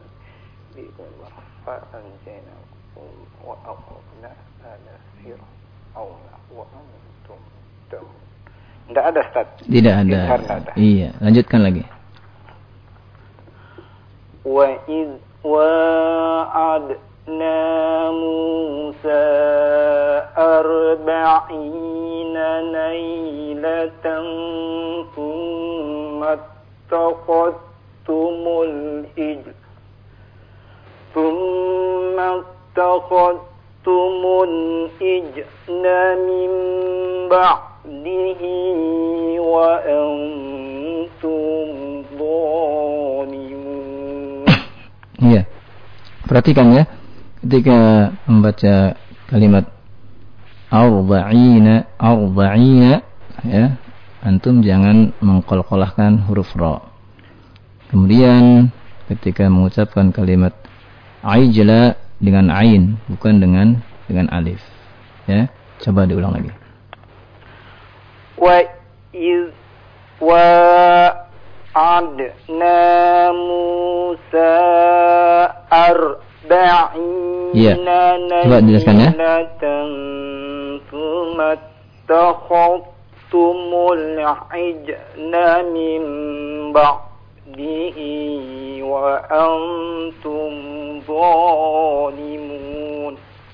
[8.90, 9.46] Tidak ada Ustaz.
[9.70, 10.20] Tidak ada.
[10.34, 10.74] ada.
[10.74, 11.86] Iya, lanjutkan lagi.
[14.45, 15.09] وإذ
[15.45, 16.91] وعدنا
[18.11, 19.25] موسى
[20.39, 22.37] أربعين
[22.73, 24.05] ليلة
[25.17, 29.53] ثم اتخذتم الإجل
[31.15, 35.45] ثم اتخذتم الإجل
[36.17, 36.51] من
[37.29, 38.43] بعده
[39.41, 41.35] وأنتم
[42.19, 43.04] ضالون
[46.25, 46.85] Perhatikan ya
[47.45, 48.97] ketika membaca
[49.29, 49.69] kalimat
[50.73, 53.05] arba'ina arba'ina
[53.45, 53.77] ya
[54.25, 56.81] antum jangan mengkolkolahkan huruf ra
[57.93, 58.73] Kemudian
[59.13, 60.57] ketika mengucapkan kalimat
[61.23, 63.67] aijla dengan ain bukan dengan
[64.09, 64.59] dengan alif.
[65.29, 65.49] Ya,
[65.85, 66.53] coba diulang lagi.
[68.35, 68.67] Wa
[69.13, 69.53] iz
[70.19, 70.49] wa
[73.31, 74.53] Musa
[77.55, 77.75] Iya.
[77.79, 78.43] Ya.
[78.47, 79.11] Coba jelaskan ya.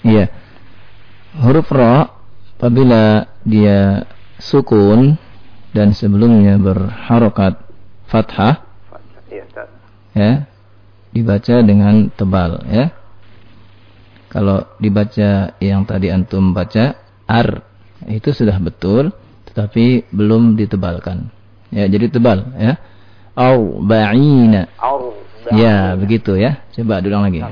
[0.00, 0.24] Iya.
[1.40, 2.10] Huruf ra
[2.58, 4.04] apabila dia
[4.42, 5.16] sukun
[5.70, 7.56] dan sebelumnya berharokat
[8.10, 8.66] fathah.
[8.90, 9.44] fathah ya,
[10.18, 10.32] ya,
[11.10, 12.94] dibaca dengan tebal ya.
[14.30, 16.94] Kalau dibaca yang tadi antum baca
[17.26, 17.66] ar
[18.06, 19.10] itu sudah betul
[19.50, 21.26] tetapi belum ditebalkan.
[21.74, 22.78] Ya, jadi tebal ya.
[23.34, 24.70] Au ba'ina.
[25.50, 26.62] Ya, begitu ya.
[26.70, 27.42] Coba diulang lagi.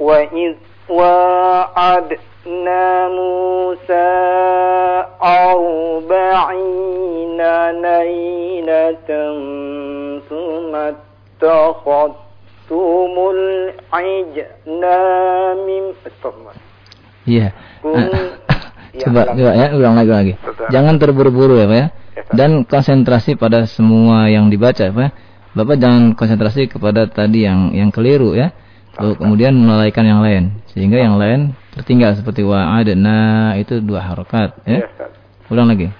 [0.00, 0.24] Wa
[0.90, 2.82] wa'adna
[3.12, 4.08] Musa
[5.20, 6.32] arba'ina
[7.78, 9.36] lailatan
[10.24, 11.09] sumat
[11.41, 14.81] اتخذتم العجل
[15.67, 15.83] من
[17.25, 17.47] Iya.
[17.81, 18.09] Kun-
[18.95, 19.35] Ya, Coba, ulang.
[19.35, 20.33] coba ya, ulang lagi lagi.
[20.39, 20.67] Betul.
[20.71, 21.87] Jangan terburu-buru ya, Pak ya.
[22.15, 22.33] Ya, Pak.
[22.39, 25.03] Dan konsentrasi pada semua yang dibaca, Pak.
[25.03, 25.09] ya.
[25.51, 28.55] Bapak jangan konsentrasi kepada tadi yang yang keliru ya.
[28.95, 34.79] Lalu kemudian melalaikan yang lain sehingga yang lain tertinggal seperti wa'adna itu dua harokat Ya,
[34.79, 34.87] ya.
[34.87, 35.11] Ustaz.
[35.51, 35.91] Ulang lagi.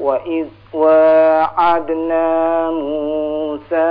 [0.00, 2.26] وإذ واعدنا
[2.70, 3.90] موسى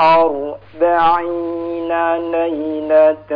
[0.00, 1.90] أربعين
[2.32, 3.32] ليلة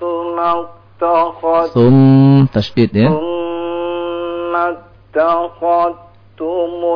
[0.00, 4.56] ثم اتخذتم ثم تشديد إيه؟ ثم
[5.16, 5.92] اتخذتم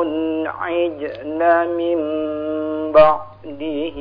[0.03, 1.39] العجل
[1.79, 1.99] من
[2.93, 3.99] بعده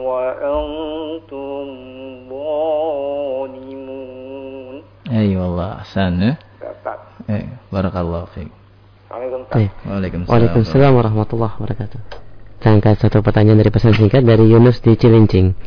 [0.00, 1.66] وأنتم
[2.30, 3.90] ظالمون.
[5.10, 6.36] أي أيوة والله أحسن أي
[7.30, 8.59] إيه، بارك الله فيك.
[9.10, 10.30] Waalaikumsalam.
[10.30, 12.00] Waalaikumsalam warahmatullahi wabarakatuh.
[12.62, 15.58] Kita angkat satu pertanyaan dari pesan singkat dari Yunus di Cilincing.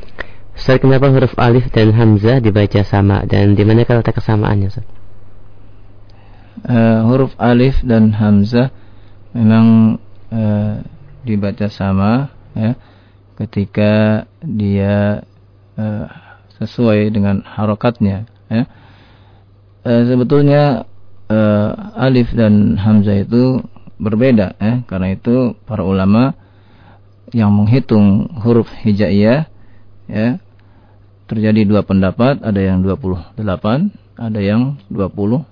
[0.55, 4.87] Ustaz, kenapa huruf alif dan hamzah dibaca sama dan di mana letak kesamaannya, Ustaz?
[6.63, 8.71] Eh, huruf alif dan hamzah
[9.35, 9.99] memang
[10.31, 10.79] eh,
[11.27, 12.79] dibaca sama ya
[13.43, 15.27] ketika dia
[15.75, 16.05] eh,
[16.63, 18.63] sesuai dengan harokatnya ya.
[19.83, 20.87] Eh, sebetulnya
[21.33, 23.65] eh, alif dan hamzah itu
[23.97, 26.37] berbeda ya karena itu para ulama
[27.33, 29.49] yang menghitung huruf hijaiyah
[30.05, 30.37] ya
[31.25, 33.39] terjadi dua pendapat ada yang 28
[34.21, 35.49] ada yang 29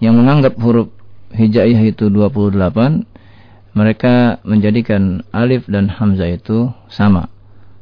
[0.00, 0.90] yang menganggap huruf
[1.30, 3.06] hijaiyah itu 28
[3.70, 7.30] mereka menjadikan alif dan hamzah itu sama.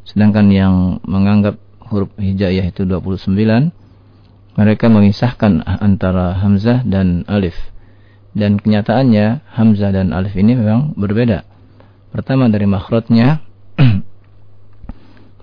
[0.05, 1.57] Sedangkan yang menganggap
[1.89, 3.73] huruf hijaiyah itu 29
[4.59, 7.55] mereka memisahkan antara hamzah dan alif.
[8.35, 11.47] Dan kenyataannya hamzah dan alif ini memang berbeda.
[12.11, 13.39] Pertama dari makhrajnya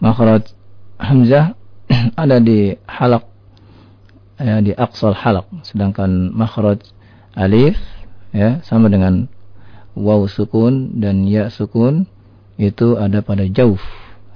[0.03, 0.51] makhraj
[0.99, 1.55] hamzah
[2.19, 3.23] ada di halak
[4.35, 5.47] ya, di aqsal halak.
[5.63, 6.83] Sedangkan makhraj
[7.39, 7.79] alif
[8.35, 9.31] ya sama dengan
[9.95, 12.03] waw sukun dan ya sukun
[12.59, 13.79] itu ada pada jauf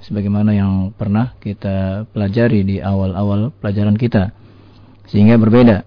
[0.00, 4.32] sebagaimana yang pernah kita pelajari di awal-awal pelajaran kita
[5.10, 5.82] sehingga berbeda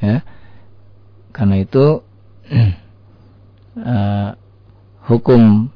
[0.00, 0.24] ya
[1.32, 2.04] karena itu
[3.76, 4.30] uh,
[5.08, 5.72] hukum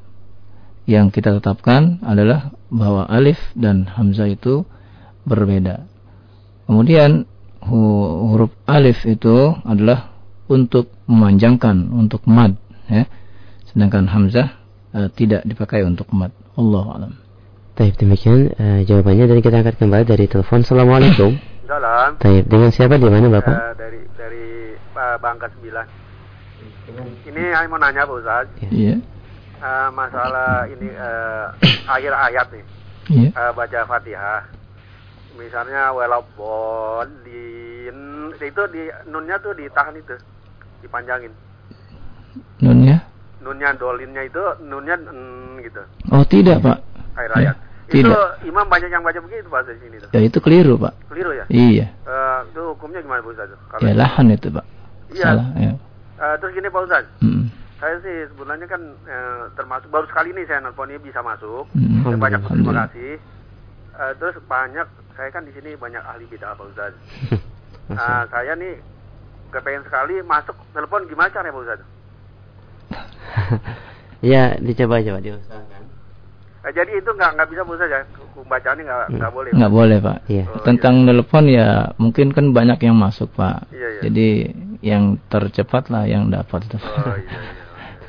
[0.86, 4.62] yang kita tetapkan adalah bahwa alif dan hamzah itu
[5.26, 5.82] berbeda.
[6.70, 7.26] Kemudian
[7.66, 10.14] hu- huruf alif itu adalah
[10.46, 12.54] untuk memanjangkan untuk mad
[12.86, 13.10] ya.
[13.66, 14.54] Sedangkan hamzah
[14.94, 16.30] eh, tidak dipakai untuk mad.
[16.54, 17.12] Allah alam.
[17.74, 20.62] Taib demikian eh, jawabannya dan kita angkat kembali dari telepon.
[20.62, 21.34] Assalamualaikum.
[21.66, 22.14] Salam.
[22.22, 23.50] Taib dengan siapa di mana Bapak?
[23.50, 24.46] Eh, dari dari
[24.94, 25.66] uh, Bangka 9.
[27.26, 29.02] Ini saya mau nanya Pak Ustaz, Iya.
[29.56, 31.46] Eh, masalah ini eh,
[31.90, 32.62] akhir ayat nih,
[33.10, 33.28] Iya.
[33.34, 34.46] Eh, baca Fatihah.
[35.34, 37.10] Misalnya walabolin
[38.38, 40.14] itu di nunnya tuh ditahan itu,
[40.86, 41.34] dipanjangin.
[42.62, 43.02] Nunnya?
[43.42, 45.82] Nunnya dolinnya itu nunnya mm, gitu,
[46.14, 46.78] Oh, tidak, Pak.
[47.18, 47.52] akhir Ya,
[47.86, 47.94] ayat.
[47.94, 48.50] Itu Tidak.
[48.50, 50.10] imam banyak yang baca begitu Pak di sini tuh.
[50.10, 50.92] Ya itu keliru, Pak.
[51.06, 51.44] Keliru ya?
[51.46, 51.86] Iya.
[52.02, 53.50] Eh, itu hukumnya gimana Pak Ustaz?
[53.70, 54.64] Kalau Ya lahan itu, Pak.
[55.14, 55.24] Iya.
[55.24, 55.72] Salah, ya.
[56.16, 57.44] Eh, terus gini Pak Ustaz, Mm.
[57.76, 61.68] Saya sih sebenarnya kan eh, termasuk baru sekali ini saya nelpon ini bisa masuk.
[61.76, 62.02] Mm.
[62.02, 62.88] Saya banyak berterima Alhamdulillah.
[62.88, 63.12] kasih.
[63.96, 66.92] Eh, terus banyak saya kan di sini banyak ahli bidah Pak Ustaz.
[67.86, 68.82] Nah, saya nih
[69.54, 71.80] kepengen sekali masuk telepon gimana caranya Pak Ustaz?
[74.26, 75.75] ya, dicoba coba diusahakan.
[76.66, 78.02] Eh, jadi itu nggak nggak bisa Ustaz ya?
[78.34, 79.50] Pembacaannya nggak nggak boleh.
[79.54, 80.18] Nggak boleh, Pak.
[80.26, 80.44] Iya.
[80.50, 83.70] Oh, Tentang telepon ya mungkin kan banyak yang masuk, Pak.
[83.70, 84.00] Iya, iya.
[84.10, 84.28] Jadi
[84.82, 86.78] yang tercepat lah yang dapat itu.
[86.82, 87.38] Oh iya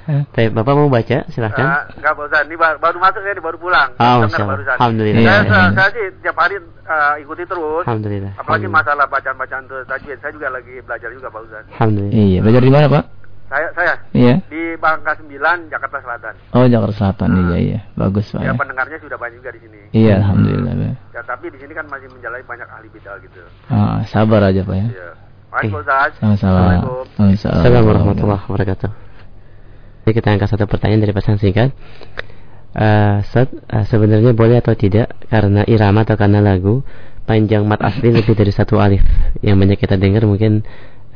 [0.10, 0.26] iya.
[0.34, 1.28] Taib Bapak mau baca?
[1.30, 1.68] Silahkan.
[1.68, 3.89] Eh, nggak Pak Ustaz, ini baru, baru masuk ini baru pulang.
[4.01, 4.76] Oh, barusan.
[4.80, 5.22] Alhamdulillah.
[5.22, 5.76] Iya, Saya, iya, saya, iya.
[5.78, 7.84] saya sih tiap hari eh, ikuti terus.
[7.86, 8.32] Alhamdulillah.
[8.41, 8.78] Apalagi Alhamdulillah.
[8.82, 11.64] masalah bacaan-bacaan tajwid, saya juga lagi belajar juga Pak Ustaz.
[11.78, 12.16] Alhamdulillah.
[12.18, 13.05] Iya, belajar di mana, Pak?
[13.48, 14.36] Saya saya Iya.
[14.52, 16.34] di Bangka 9, Jakarta Selatan.
[16.52, 17.30] Oh, Jakarta Selatan.
[17.32, 17.80] Iya, iya.
[17.95, 18.43] Bagus, Pak.
[18.43, 18.54] Ya Ya.
[18.60, 19.80] pendengarnya sudah banyak juga di sini.
[19.95, 20.93] Iya, alhamdulillah, Pak.
[21.16, 23.39] Ya tapi di sini kan masih menjalani banyak ahli bidah gitu.
[23.72, 24.88] Ah, sabar aja, Pak ya.
[24.91, 25.10] Iya.
[25.48, 26.36] Sama-sama.
[26.36, 27.04] Assalamualaikum.
[27.16, 27.56] Waalaikumsalam.
[27.64, 28.89] Assalamualaikum warahmatullahi wabarakatuh.
[30.08, 31.72] Kita angkat satu pertanyaan dari pesan singkat.
[32.78, 36.86] Uh, Set, uh, sebenarnya boleh atau tidak karena irama atau karena lagu
[37.26, 39.02] panjang mat asli lebih dari satu alif
[39.41, 40.62] yang banyak kita dengar mungkin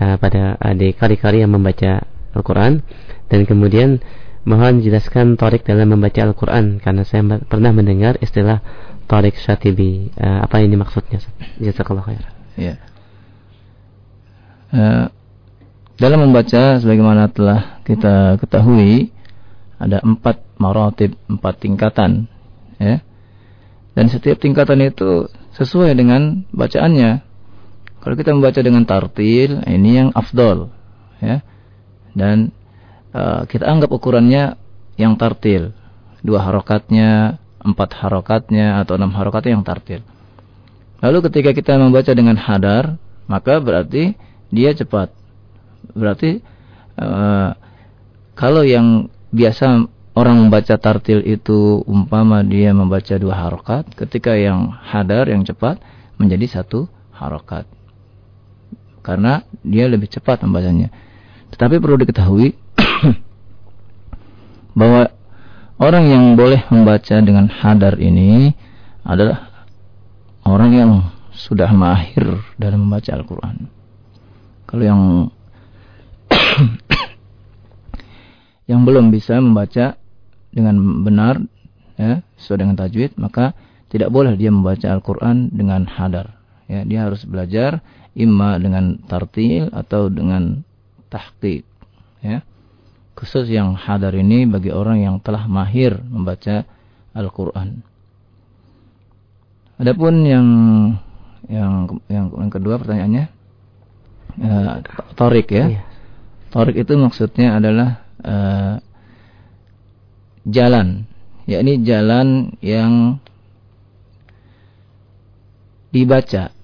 [0.02, 2.02] uh, pada adik kari-kari yang membaca
[2.36, 2.84] Al-Quran.
[3.32, 4.04] Dan kemudian
[4.44, 6.82] mohon jelaskan torik dalam membaca Al-Quran.
[6.82, 8.60] Karena saya pernah mendengar istilah
[9.12, 10.08] torik syatibi.
[10.16, 11.20] Uh, apa ini maksudnya
[11.60, 12.24] jazakallah khair
[12.56, 12.80] ya.
[14.72, 15.12] Uh,
[16.00, 19.12] dalam membaca sebagaimana telah kita ketahui
[19.76, 22.32] ada empat maratib, empat tingkatan
[22.80, 23.04] ya.
[23.92, 25.28] Dan setiap tingkatan itu
[25.60, 27.28] sesuai dengan bacaannya.
[28.02, 30.72] Kalau kita membaca dengan tartil ini yang afdol
[31.22, 31.46] ya
[32.18, 32.52] dan
[33.16, 34.56] uh, kita anggap ukurannya
[35.00, 35.76] yang tartil.
[36.22, 40.02] Dua harokatnya empat harokatnya atau enam harokatnya yang tartil.
[41.02, 44.14] Lalu ketika kita membaca dengan hadar maka berarti
[44.54, 45.14] dia cepat.
[45.98, 46.42] Berarti
[47.00, 47.58] uh,
[48.38, 55.32] kalau yang biasa orang membaca tartil itu umpama dia membaca dua harokat ketika yang hadar
[55.32, 55.80] yang cepat
[56.20, 56.86] menjadi satu
[57.16, 57.66] harokat.
[59.02, 60.94] Karena dia lebih cepat membacanya
[61.52, 62.56] tetapi perlu diketahui
[64.80, 65.12] bahwa
[65.78, 68.56] orang yang boleh membaca dengan hadar ini
[69.04, 69.68] adalah
[70.48, 70.92] orang yang
[71.32, 73.68] sudah mahir dalam membaca Al-Quran.
[74.68, 75.02] Kalau yang
[78.72, 80.00] yang belum bisa membaca
[80.52, 81.40] dengan benar
[82.00, 83.56] ya, sesuai dengan tajwid, maka
[83.92, 86.40] tidak boleh dia membaca Al-Quran dengan hadar.
[86.72, 87.84] Ya, dia harus belajar
[88.16, 90.64] imma dengan tartil atau dengan
[91.12, 91.68] tahqiq
[92.24, 92.40] ya.
[93.12, 96.64] Khusus yang hadar ini bagi orang yang telah mahir membaca
[97.12, 97.84] Al-Qur'an.
[99.78, 100.48] Adapun yang
[101.52, 103.26] yang yang, yang kedua pertanyaannya
[104.40, 104.76] uh,
[105.20, 105.66] torik ya.
[105.68, 105.82] Iya.
[106.56, 107.90] torik itu maksudnya adalah
[108.24, 108.76] uh,
[110.48, 111.06] jalan
[111.46, 113.20] yakni jalan yang
[115.92, 116.56] dibaca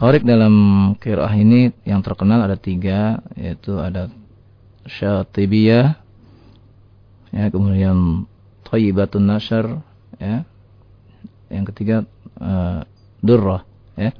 [0.00, 0.54] Torik dalam
[0.98, 4.08] kirah ini yang terkenal ada tiga, yaitu ada
[4.88, 5.94] Syatibiyah,
[7.30, 8.26] ya, kemudian
[8.66, 9.78] Thayyibatun Nasr,
[10.16, 10.42] ya,
[11.52, 12.08] yang ketiga
[12.40, 12.82] uh,
[13.22, 13.62] Durrah,
[13.94, 14.10] ya.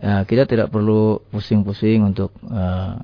[0.00, 0.22] ya.
[0.24, 3.02] Kita tidak perlu pusing-pusing untuk uh,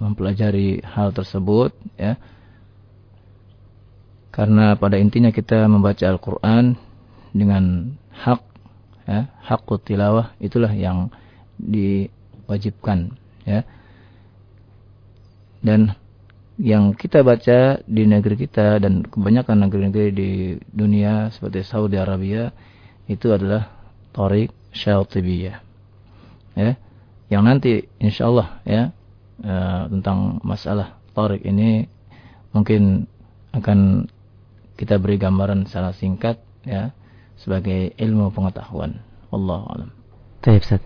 [0.00, 2.16] mempelajari hal tersebut, ya.
[4.34, 6.78] Karena pada intinya kita membaca Al-Quran
[7.34, 8.47] dengan hak
[9.08, 11.08] ya, hakut tilawah itulah yang
[11.56, 13.16] diwajibkan
[13.48, 13.64] ya.
[15.64, 15.96] Dan
[16.60, 20.30] yang kita baca di negeri kita dan kebanyakan negeri-negeri di
[20.70, 22.52] dunia seperti Saudi Arabia
[23.08, 23.72] itu adalah
[24.12, 25.58] Tariq Syatibiyah.
[26.54, 26.76] Ya.
[27.30, 28.90] Yang nanti insyaallah ya
[29.42, 31.88] uh, tentang masalah Tariq ini
[32.52, 33.06] mungkin
[33.54, 34.06] akan
[34.78, 36.94] kita beri gambaran secara singkat ya
[37.38, 38.98] sebagai ilmu pengetahuan.
[39.30, 39.90] Allah alam.
[40.42, 40.82] Baik, Ustaz.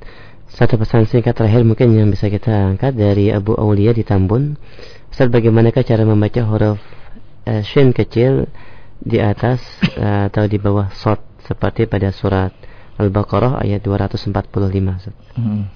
[0.53, 4.61] Satu pesan singkat terakhir mungkin yang bisa kita angkat dari Abu Aulia di Tambun.
[5.09, 6.77] Ustaz, bagaimanakah cara membaca huruf
[7.49, 8.53] uh, shin kecil
[9.01, 9.65] di atas
[9.97, 12.53] uh, atau di bawah sod seperti pada surat
[13.01, 14.29] Al-Baqarah ayat 245,
[15.01, 15.17] Ustaz.
[15.41, 15.73] Hmm.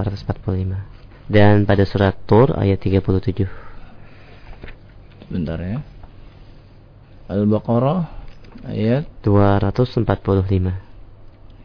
[0.00, 1.28] 245.
[1.28, 3.44] Dan pada surat Tur ayat 37.
[5.28, 5.84] Bentar ya.
[7.28, 8.21] Al-Baqarah
[8.66, 10.06] ayat 245.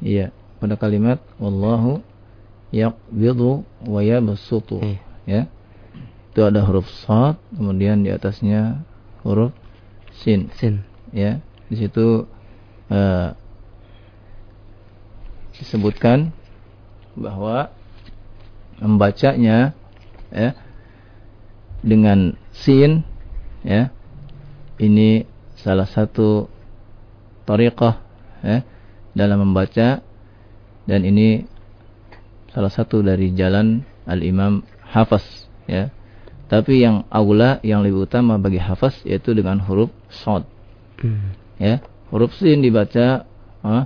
[0.02, 0.30] Iya,
[0.62, 2.02] pada kalimat wallahu
[2.74, 4.82] yaqbidu wa yabsutu.
[4.84, 5.00] Eh.
[5.26, 5.50] Ya.
[6.32, 8.86] Itu ada huruf sad, kemudian di atasnya
[9.26, 9.54] huruf
[10.22, 10.54] sin.
[10.58, 10.86] Sin.
[11.10, 11.42] Ya.
[11.68, 12.30] Di situ
[12.94, 13.30] uh,
[15.58, 16.32] disebutkan
[17.18, 17.74] bahwa
[18.78, 19.74] membacanya
[20.30, 20.54] ya
[21.82, 23.02] dengan sin
[23.66, 23.90] ya
[24.78, 25.26] ini
[25.58, 26.46] salah satu
[27.48, 28.04] tariqah
[28.44, 28.68] ya,
[29.16, 30.04] dalam membaca
[30.84, 31.48] dan ini
[32.52, 35.92] salah satu dari jalan al-Imam Hafaz ya.
[36.48, 40.48] Tapi yang aula yang lebih utama bagi hafaz yaitu dengan huruf shad.
[41.04, 41.36] Hmm.
[41.60, 43.28] Ya, huruf sin dibaca
[43.68, 43.84] uh,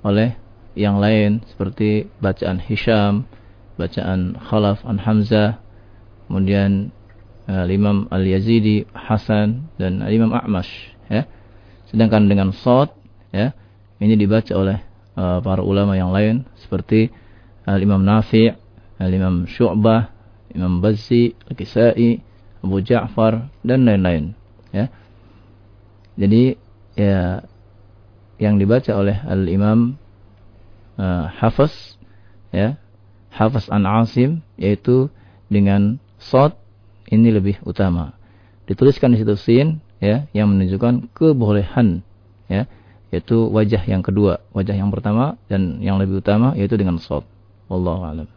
[0.00, 0.32] oleh
[0.72, 3.28] yang lain seperti bacaan Hisham,
[3.76, 5.60] bacaan Khalaf an Hamzah,
[6.32, 6.96] kemudian
[7.44, 11.28] uh, Imam Al-Yazidi, Hasan dan Imam A'mash ya.
[11.92, 12.88] Sedangkan dengan sod
[13.36, 13.52] ya,
[14.00, 14.80] ini dibaca oleh
[15.12, 17.12] uh, para ulama yang lain seperti
[17.68, 18.56] uh, Imam Nafi',
[18.96, 20.08] uh, Imam Syu'bah,
[20.56, 22.24] Imam Bazzi, Al-Kisai,
[22.64, 24.32] Abu Ja'far dan lain-lain
[24.72, 24.88] ya.
[26.16, 26.56] Jadi
[26.96, 27.44] ya
[28.40, 30.00] yang dibaca oleh Al-Imam
[30.96, 32.00] uh, Hafiz
[32.56, 32.80] ya,
[33.28, 35.12] Hafiz An Asim yaitu
[35.52, 36.56] dengan sod
[37.12, 38.16] ini lebih utama.
[38.64, 42.02] Dituliskan di situ sin ya yang menunjukkan kebolehan
[42.50, 42.66] ya
[43.12, 47.22] yaitu wajah yang kedua, wajah yang pertama dan yang lebih utama yaitu dengan shad.
[47.68, 48.28] Wallahu a'lam.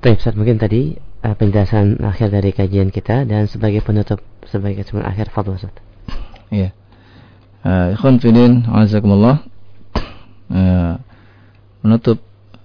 [0.00, 5.12] Baik, Ustaz, mungkin tadi uh, penjelasan akhir dari kajian kita dan sebagai penutup sebagai kesimpulan
[5.12, 5.76] akhir fadhil Ustaz.
[6.48, 6.72] Iya.
[7.62, 8.18] Uh, ikhwan
[8.66, 9.44] azakumullah.
[10.48, 10.96] Uh,
[11.84, 12.20] menutup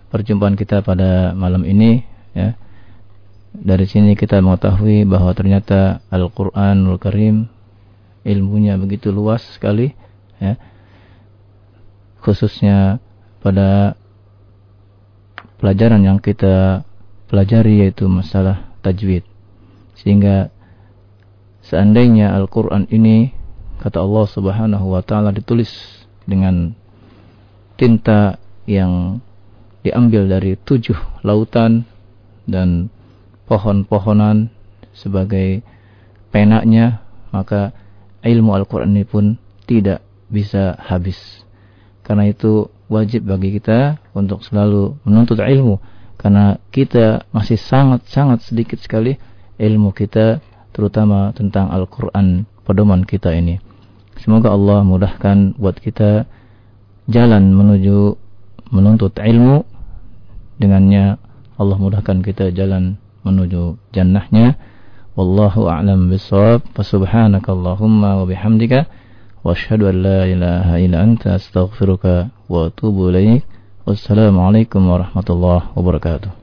[0.09, 2.55] perjumpaan kita pada malam ini ya.
[3.57, 7.49] Dari sini kita mengetahui bahwa ternyata Al-Qur'anul Karim
[8.27, 9.95] ilmunya begitu luas sekali
[10.43, 10.59] ya.
[12.19, 12.99] Khususnya
[13.39, 13.95] pada
[15.63, 16.83] pelajaran yang kita
[17.31, 19.23] pelajari yaitu masalah tajwid.
[19.95, 20.51] Sehingga
[21.63, 23.31] seandainya Al-Qur'an ini
[23.79, 25.71] kata Allah Subhanahu wa taala ditulis
[26.27, 26.75] dengan
[27.79, 28.35] tinta
[28.67, 29.23] yang
[29.85, 31.87] diambil dari tujuh lautan
[32.43, 32.91] dan
[33.47, 34.51] pohon-pohonan
[34.91, 35.63] sebagai
[36.33, 36.99] penaknya
[37.31, 37.71] maka
[38.23, 39.37] ilmu Al-Quran ini pun
[39.67, 41.17] tidak bisa habis.
[42.01, 45.79] Karena itu wajib bagi kita untuk selalu menuntut ilmu.
[46.17, 49.19] Karena kita masih sangat-sangat sedikit sekali
[49.59, 50.41] ilmu kita
[50.73, 53.61] terutama tentang Al-Quran pedoman kita ini.
[54.17, 56.25] Semoga Allah mudahkan buat kita
[57.05, 58.17] jalan menuju
[58.73, 59.61] menuntut ilmu.
[60.57, 61.21] Dengannya
[61.57, 64.57] Allah mudahkan kita jalan menuju jannahnya
[65.17, 68.85] wallahu a'lam bissawab wa subhanaka allahumma wa bihamdika
[69.41, 73.41] wa asyhadu an la ilaha illa anta astaghfiruka wa atubu ilaik
[73.89, 76.36] wassalamu alaikum warahmatullahi wabarakatuh